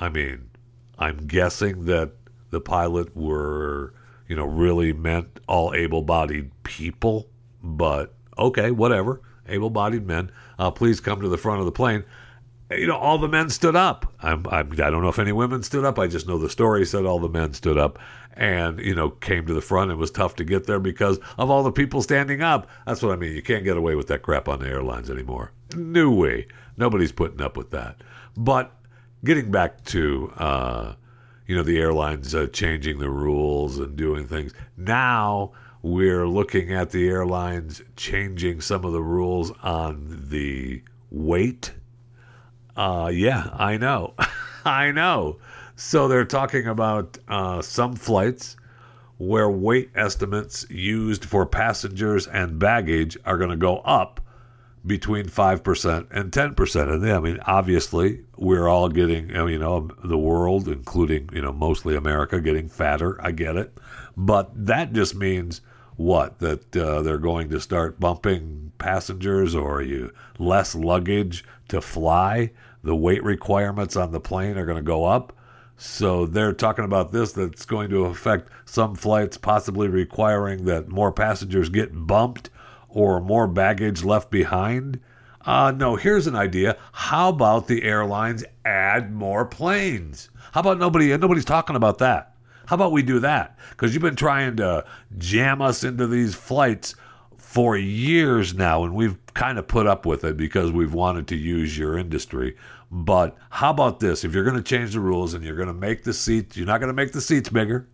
[0.00, 0.50] I mean,
[0.98, 2.10] I'm guessing that
[2.50, 3.94] the pilot were,
[4.26, 7.28] you know, really meant all able bodied people,
[7.62, 9.20] but okay, whatever.
[9.46, 12.04] Able bodied men, uh, please come to the front of the plane.
[12.70, 14.12] You know, all the men stood up.
[14.20, 16.00] I'm, I'm, I don't know if any women stood up.
[16.00, 18.00] I just know the story said all the men stood up
[18.34, 19.90] and you know came to the front.
[19.90, 22.68] It was tough to get there because of all the people standing up.
[22.86, 23.34] That's what I mean.
[23.34, 25.52] You can't get away with that crap on the airlines anymore.
[25.74, 26.46] New way.
[26.76, 28.02] Nobody's putting up with that.
[28.36, 28.72] But
[29.24, 30.94] getting back to uh,
[31.46, 35.52] you know the airlines uh, changing the rules and doing things now.
[35.82, 41.72] We're looking at the airlines changing some of the rules on the weight.
[42.76, 44.14] Uh, yeah, I know.
[44.64, 45.38] I know.
[45.82, 48.54] So they're talking about uh, some flights
[49.16, 54.20] where weight estimates used for passengers and baggage are going to go up
[54.86, 56.92] between 5% and 10%.
[56.92, 61.96] And I mean, obviously, we're all getting, you know, the world, including, you know, mostly
[61.96, 63.18] America, getting fatter.
[63.24, 63.78] I get it.
[64.18, 65.62] But that just means
[65.96, 66.40] what?
[66.40, 72.50] That uh, they're going to start bumping passengers or you less luggage to fly?
[72.84, 75.34] The weight requirements on the plane are going to go up.
[75.82, 81.10] So they're talking about this that's going to affect some flights, possibly requiring that more
[81.10, 82.50] passengers get bumped
[82.90, 85.00] or more baggage left behind?
[85.40, 86.76] Uh, no, here's an idea.
[86.92, 90.28] How about the airlines add more planes?
[90.52, 91.16] How about nobody?
[91.16, 92.34] Nobody's talking about that.
[92.66, 93.58] How about we do that?
[93.70, 94.84] Because you've been trying to
[95.16, 96.94] jam us into these flights
[97.38, 101.36] for years now, and we've kind of put up with it because we've wanted to
[101.36, 102.54] use your industry.
[102.90, 104.24] But how about this?
[104.24, 106.66] If you're going to change the rules and you're going to make the seats, you're
[106.66, 107.88] not going to make the seats bigger.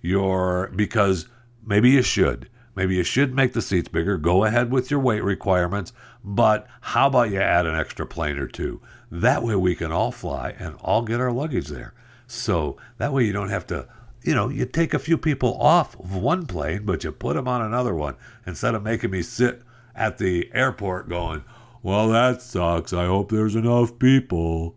[0.00, 1.28] You're because
[1.64, 2.48] maybe you should.
[2.74, 4.16] Maybe you should make the seats bigger.
[4.16, 5.92] Go ahead with your weight requirements,
[6.24, 8.80] but how about you add an extra plane or two?
[9.10, 11.92] That way we can all fly and all get our luggage there.
[12.26, 13.86] So that way you don't have to,
[14.22, 17.46] you know, you take a few people off of one plane, but you put them
[17.46, 18.16] on another one
[18.46, 19.60] instead of making me sit
[19.94, 21.44] at the airport going,
[21.82, 22.92] well, that sucks.
[22.92, 24.76] I hope there's enough people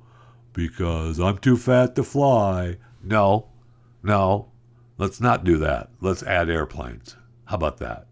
[0.53, 2.77] because I'm too fat to fly.
[3.03, 3.49] No,
[4.01, 4.51] no,
[4.97, 5.89] let's not do that.
[6.01, 7.15] Let's add airplanes.
[7.45, 8.07] How about that?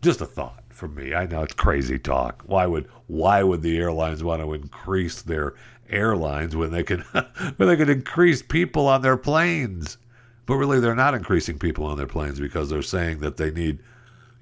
[0.00, 1.14] Just a thought for me.
[1.14, 2.42] I know it's crazy talk.
[2.46, 5.54] Why would why would the airlines want to increase their
[5.90, 7.00] airlines when they can
[7.56, 9.98] when they could increase people on their planes?
[10.46, 13.80] But really they're not increasing people on their planes because they're saying that they need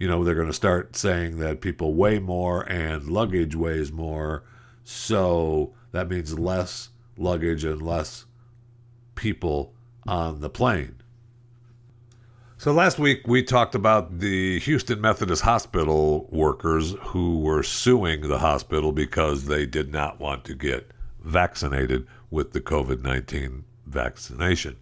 [0.01, 4.43] you know, they're going to start saying that people weigh more and luggage weighs more.
[4.83, 6.89] So that means less
[7.19, 8.25] luggage and less
[9.15, 9.75] people
[10.09, 10.97] on the plane.
[12.57, 18.39] So last week we talked about the Houston Methodist Hospital workers who were suing the
[18.39, 20.91] hospital because they did not want to get
[21.23, 24.77] vaccinated with the COVID 19 vaccination.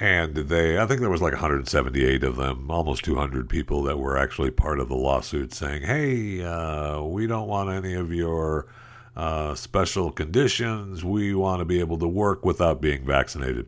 [0.00, 4.16] And they, I think there was like 178 of them, almost 200 people that were
[4.16, 8.66] actually part of the lawsuit saying, hey, uh, we don't want any of your
[9.14, 11.04] uh, special conditions.
[11.04, 13.66] We want to be able to work without being vaccinated.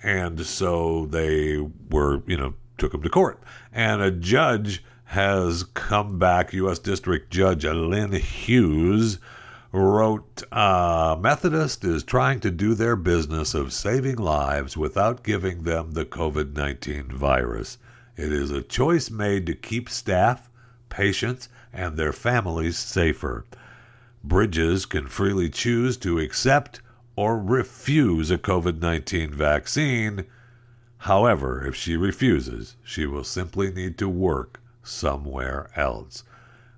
[0.00, 1.58] And so they
[1.90, 3.42] were, you know, took them to court.
[3.72, 6.78] And a judge has come back, U.S.
[6.78, 9.18] District Judge Lynn Hughes
[9.80, 15.92] wrote uh, Methodist is trying to do their business of saving lives without giving them
[15.92, 17.78] the COVID 19 virus.
[18.16, 20.48] It is a choice made to keep staff,
[20.88, 23.44] patients, and their families safer.
[24.22, 26.80] Bridges can freely choose to accept
[27.16, 30.24] or refuse a COVID 19 vaccine
[31.04, 36.24] However, if she refuses, she will simply need to work somewhere else.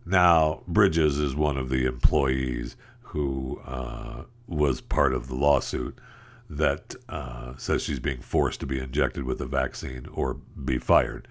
[0.06, 5.98] Now, Bridges is one of the employees who uh, was part of the lawsuit
[6.48, 10.34] that uh, says she's being forced to be injected with a vaccine or
[10.64, 11.26] be fired.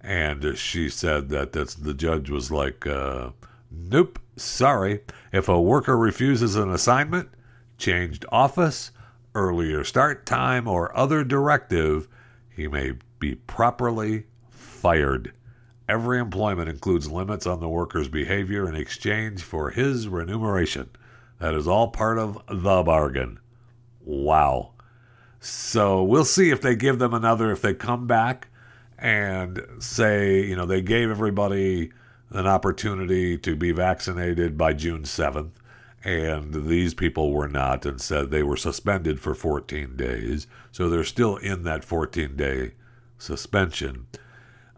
[0.00, 3.30] And she said that that's, the judge was like, uh,
[3.70, 5.00] nope, sorry.
[5.32, 7.30] If a worker refuses an assignment,
[7.78, 8.92] changed office,
[9.34, 12.06] earlier start time, or other directive,
[12.48, 15.32] he may be properly fired.
[15.90, 20.88] Every employment includes limits on the worker's behavior in exchange for his remuneration.
[21.40, 23.40] That is all part of the bargain.
[24.04, 24.70] Wow.
[25.40, 28.46] So we'll see if they give them another, if they come back
[28.98, 31.90] and say, you know, they gave everybody
[32.30, 35.50] an opportunity to be vaccinated by June 7th,
[36.04, 40.46] and these people were not, and said they were suspended for 14 days.
[40.70, 42.74] So they're still in that 14 day
[43.18, 44.06] suspension.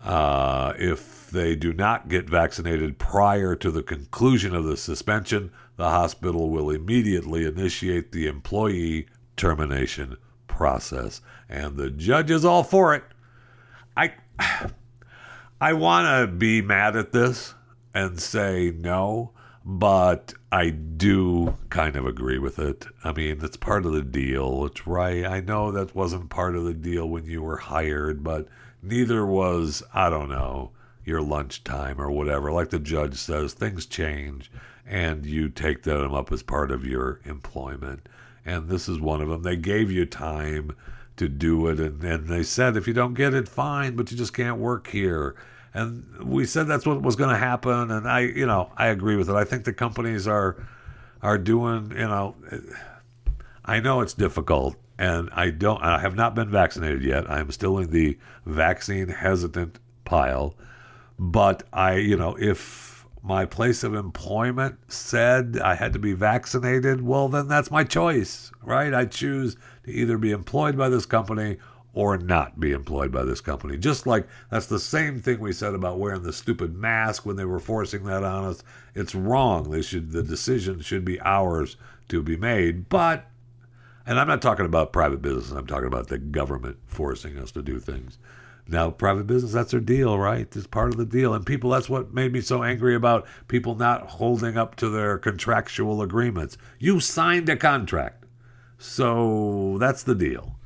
[0.05, 5.89] Uh, if they do not get vaccinated prior to the conclusion of the suspension, the
[5.89, 10.17] hospital will immediately initiate the employee termination
[10.49, 11.21] process.
[11.49, 13.05] And the judge is all for it.
[13.97, 14.13] I,
[15.61, 17.55] I want to be mad at this
[17.95, 19.33] and say no,
[19.65, 22.87] but I do kind of agree with it.
[23.05, 24.65] I mean, it's part of the deal.
[24.67, 25.25] It's right.
[25.25, 28.49] I know that wasn't part of the deal when you were hired, but
[28.83, 30.73] neither was, I don't know,
[31.05, 32.51] your lunchtime or whatever.
[32.51, 34.51] Like the judge says, things change
[34.87, 38.09] and you take them up as part of your employment.
[38.45, 39.43] And this is one of them.
[39.43, 40.75] They gave you time
[41.17, 44.17] to do it, and, and they said, if you don't get it, fine, but you
[44.17, 45.37] just can't work here
[45.75, 49.16] and we said that's what was going to happen and i you know i agree
[49.16, 49.35] with it.
[49.35, 50.57] I think the companies are
[51.23, 52.35] are doing you know
[53.64, 57.31] i know it's difficult and i don't i have not been vaccinated yet.
[57.31, 60.55] I'm still in the vaccine hesitant pile.
[61.18, 62.93] But i you know if
[63.23, 68.51] my place of employment said I had to be vaccinated, well, then that's my choice,
[68.62, 68.93] right?
[68.93, 71.59] I choose to either be employed by this company
[71.95, 73.76] or not be employed by this company.
[73.76, 77.45] Just like that's the same thing we said about wearing the stupid mask when they
[77.45, 78.62] were forcing that on us.
[78.95, 79.70] It's wrong.
[79.70, 81.76] They should the decision should be ours
[82.09, 82.88] to be made.
[82.88, 83.26] But
[84.07, 87.62] and I'm not talking about private business, I'm talking about the government forcing us to
[87.62, 88.18] do things.
[88.68, 90.49] Now, private business, that's their deal, right?
[90.55, 91.34] It's part of the deal.
[91.34, 95.18] And people, that's what made me so angry about people not holding up to their
[95.18, 96.57] contractual agreements.
[96.78, 98.24] You signed a contract.
[98.78, 100.59] So that's the deal.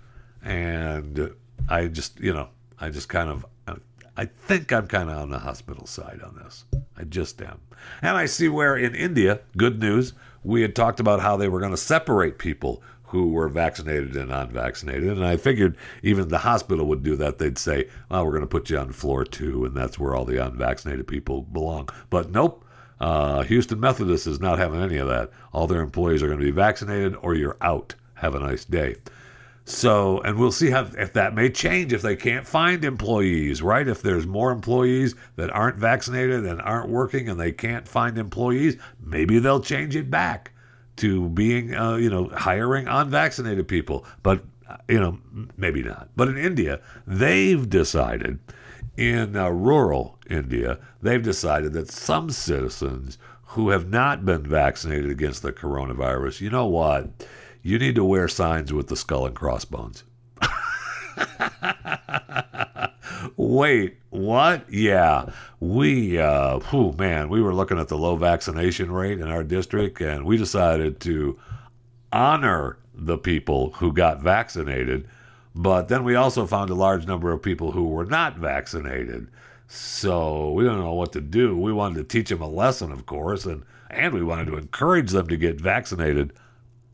[0.46, 1.34] And
[1.68, 3.44] I just, you know, I just kind of,
[4.16, 6.64] I think I'm kind of on the hospital side on this.
[6.96, 7.60] I just am.
[8.00, 11.58] And I see where in India, good news, we had talked about how they were
[11.58, 15.10] going to separate people who were vaccinated and unvaccinated.
[15.10, 17.38] And I figured even the hospital would do that.
[17.38, 20.24] They'd say, well, we're going to put you on floor two, and that's where all
[20.24, 21.88] the unvaccinated people belong.
[22.08, 22.64] But nope.
[22.98, 25.30] Uh, Houston Methodist is not having any of that.
[25.52, 27.94] All their employees are going to be vaccinated, or you're out.
[28.14, 28.96] Have a nice day.
[29.68, 33.86] So, and we'll see how if that may change if they can't find employees, right?
[33.88, 38.76] If there's more employees that aren't vaccinated and aren't working and they can't find employees,
[39.00, 40.52] maybe they'll change it back
[40.98, 44.06] to being, uh, you know, hiring unvaccinated people.
[44.22, 45.18] But, uh, you know,
[45.56, 46.10] maybe not.
[46.14, 48.38] But in India, they've decided,
[48.96, 55.42] in uh, rural India, they've decided that some citizens who have not been vaccinated against
[55.42, 57.26] the coronavirus, you know what?
[57.66, 60.04] You need to wear signs with the skull and crossbones.
[63.36, 64.72] Wait, what?
[64.72, 69.42] Yeah, we, uh, whew, man, we were looking at the low vaccination rate in our
[69.42, 71.40] district, and we decided to
[72.12, 75.08] honor the people who got vaccinated,
[75.52, 79.26] but then we also found a large number of people who were not vaccinated.
[79.66, 81.58] So we don't know what to do.
[81.58, 85.10] We wanted to teach them a lesson, of course, and and we wanted to encourage
[85.10, 86.32] them to get vaccinated.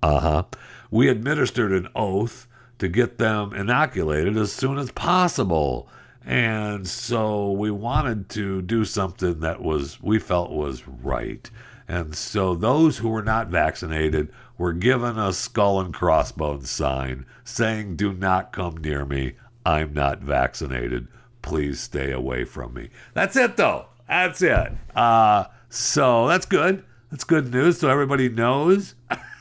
[0.03, 0.43] Uh huh.
[0.91, 2.47] We administered an oath
[2.79, 5.89] to get them inoculated as soon as possible.
[6.25, 11.51] And so we wanted to do something that was we felt was right.
[11.89, 17.97] And so those who were not vaccinated were given a skull and crossbones sign saying,
[17.97, 19.35] Do not come near me.
[19.65, 21.09] I'm not vaccinated.
[21.43, 22.91] Please stay away from me.
[23.15, 23.87] That's it, though.
[24.09, 24.73] That's it.
[24.95, 26.85] Uh, so that's good.
[27.11, 27.79] That's good news.
[27.79, 28.95] So everybody knows.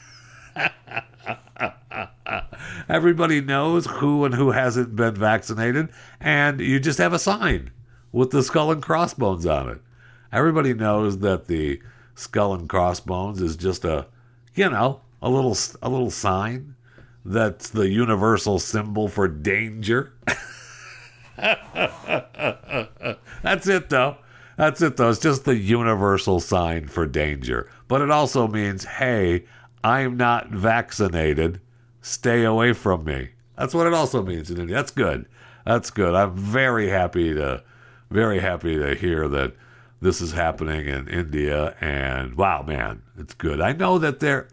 [2.89, 5.89] Everybody knows who and who hasn't been vaccinated,
[6.19, 7.71] and you just have a sign
[8.11, 9.81] with the skull and crossbones on it.
[10.31, 11.81] Everybody knows that the
[12.15, 14.07] skull and crossbones is just a,
[14.55, 16.75] you know, a little a little sign
[17.23, 20.13] that's the universal symbol for danger.
[23.41, 24.17] that's it though.
[24.57, 25.09] That's it though.
[25.09, 27.69] It's just the universal sign for danger.
[27.87, 29.45] But it also means, hey,
[29.83, 31.59] I'm not vaccinated
[32.01, 33.29] stay away from me.
[33.57, 34.75] That's what it also means in India.
[34.75, 35.27] That's good.
[35.65, 36.15] That's good.
[36.15, 37.63] I'm very happy to,
[38.09, 39.53] very happy to hear that
[40.01, 41.75] this is happening in India.
[41.79, 43.61] And wow, man, it's good.
[43.61, 44.47] I know that they're,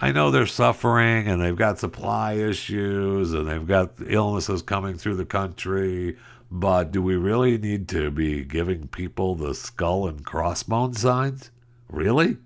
[0.00, 5.16] I know they're suffering and they've got supply issues and they've got illnesses coming through
[5.16, 6.18] the country.
[6.50, 11.50] But do we really need to be giving people the skull and crossbone signs?
[11.88, 12.36] Really?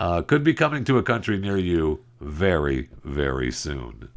[0.00, 4.08] Uh, could be coming to a country near you very, very soon.